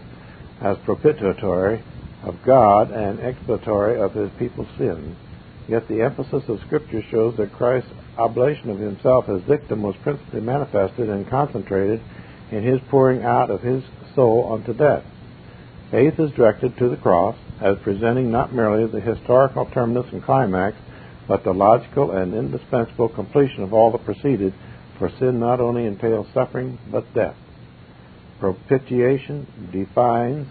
[0.61, 1.83] as propitiatory
[2.23, 5.15] of God and expiatory of his people's sins.
[5.67, 10.41] Yet the emphasis of Scripture shows that Christ's oblation of himself as victim was principally
[10.41, 12.01] manifested and concentrated
[12.51, 13.83] in his pouring out of his
[14.15, 15.03] soul unto death.
[15.91, 20.77] Faith is directed to the cross as presenting not merely the historical terminus and climax,
[21.27, 24.53] but the logical and indispensable completion of all that preceded,
[24.97, 27.35] for sin not only entails suffering but death.
[28.39, 30.47] Propitiation defines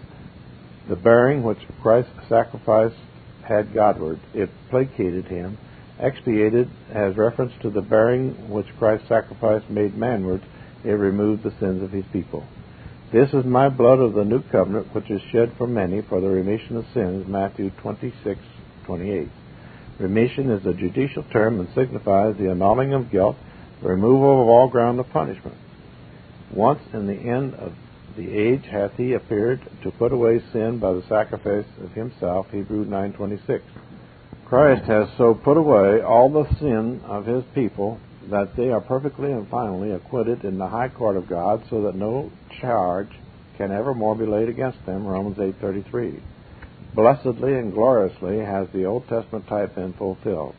[0.89, 2.93] the bearing which Christ's sacrifice
[3.43, 4.19] had Godward.
[4.33, 5.57] It placated him.
[5.99, 10.41] Expiated has reference to the bearing which Christ's sacrifice made manward.
[10.83, 12.43] It removed the sins of his people.
[13.11, 16.27] This is my blood of the new covenant, which is shed for many for the
[16.27, 17.27] remission of sins.
[17.27, 19.29] Matthew 26:28.
[19.99, 23.37] Remission is a judicial term and signifies the annulling of guilt,
[23.81, 25.57] removal of all ground of punishment.
[26.51, 27.73] Once in the end of
[28.15, 32.49] the age hath he appeared to put away sin by the sacrifice of himself.
[32.51, 33.61] Hebrew 9:26.
[34.45, 37.99] Christ has so put away all the sin of his people
[38.29, 41.95] that they are perfectly and finally acquitted in the high court of God, so that
[41.95, 43.09] no charge
[43.57, 45.05] can ever more be laid against them.
[45.05, 46.21] Romans 8:33.
[46.93, 50.55] Blessedly and gloriously has the Old Testament type been fulfilled.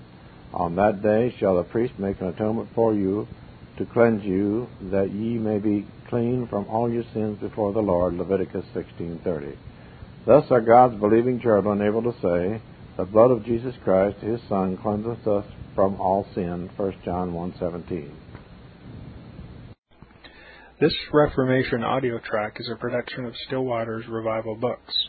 [0.57, 3.29] On that day shall the priest make an atonement for you
[3.77, 8.15] to cleanse you, that ye may be clean from all your sins before the Lord.
[8.15, 9.55] Leviticus 16:30.
[10.25, 12.63] Thus are God's believing children able to say,
[12.97, 15.45] "The blood of Jesus Christ, His Son, cleanseth us
[15.75, 18.13] from all sin." 1 John 1:17.
[20.81, 25.09] This Reformation audio track is a production of Still Waters Revival Books.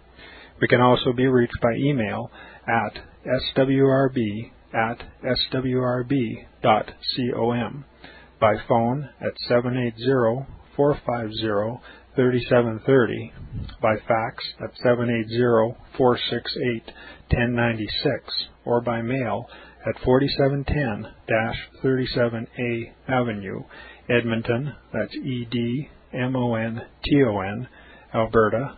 [0.61, 2.31] We can also be reached by email
[2.67, 5.03] at swrb at
[5.49, 6.55] swrb.com,
[8.39, 10.45] by phone at 780
[10.75, 11.81] 450
[12.15, 13.33] 3730,
[13.81, 16.85] by fax at 780 468
[17.31, 19.49] 1096, or by mail
[19.85, 21.11] at 4710
[21.83, 23.63] 37A Avenue,
[24.09, 27.67] Edmonton, that's E D M O N T O N,
[28.13, 28.77] Alberta,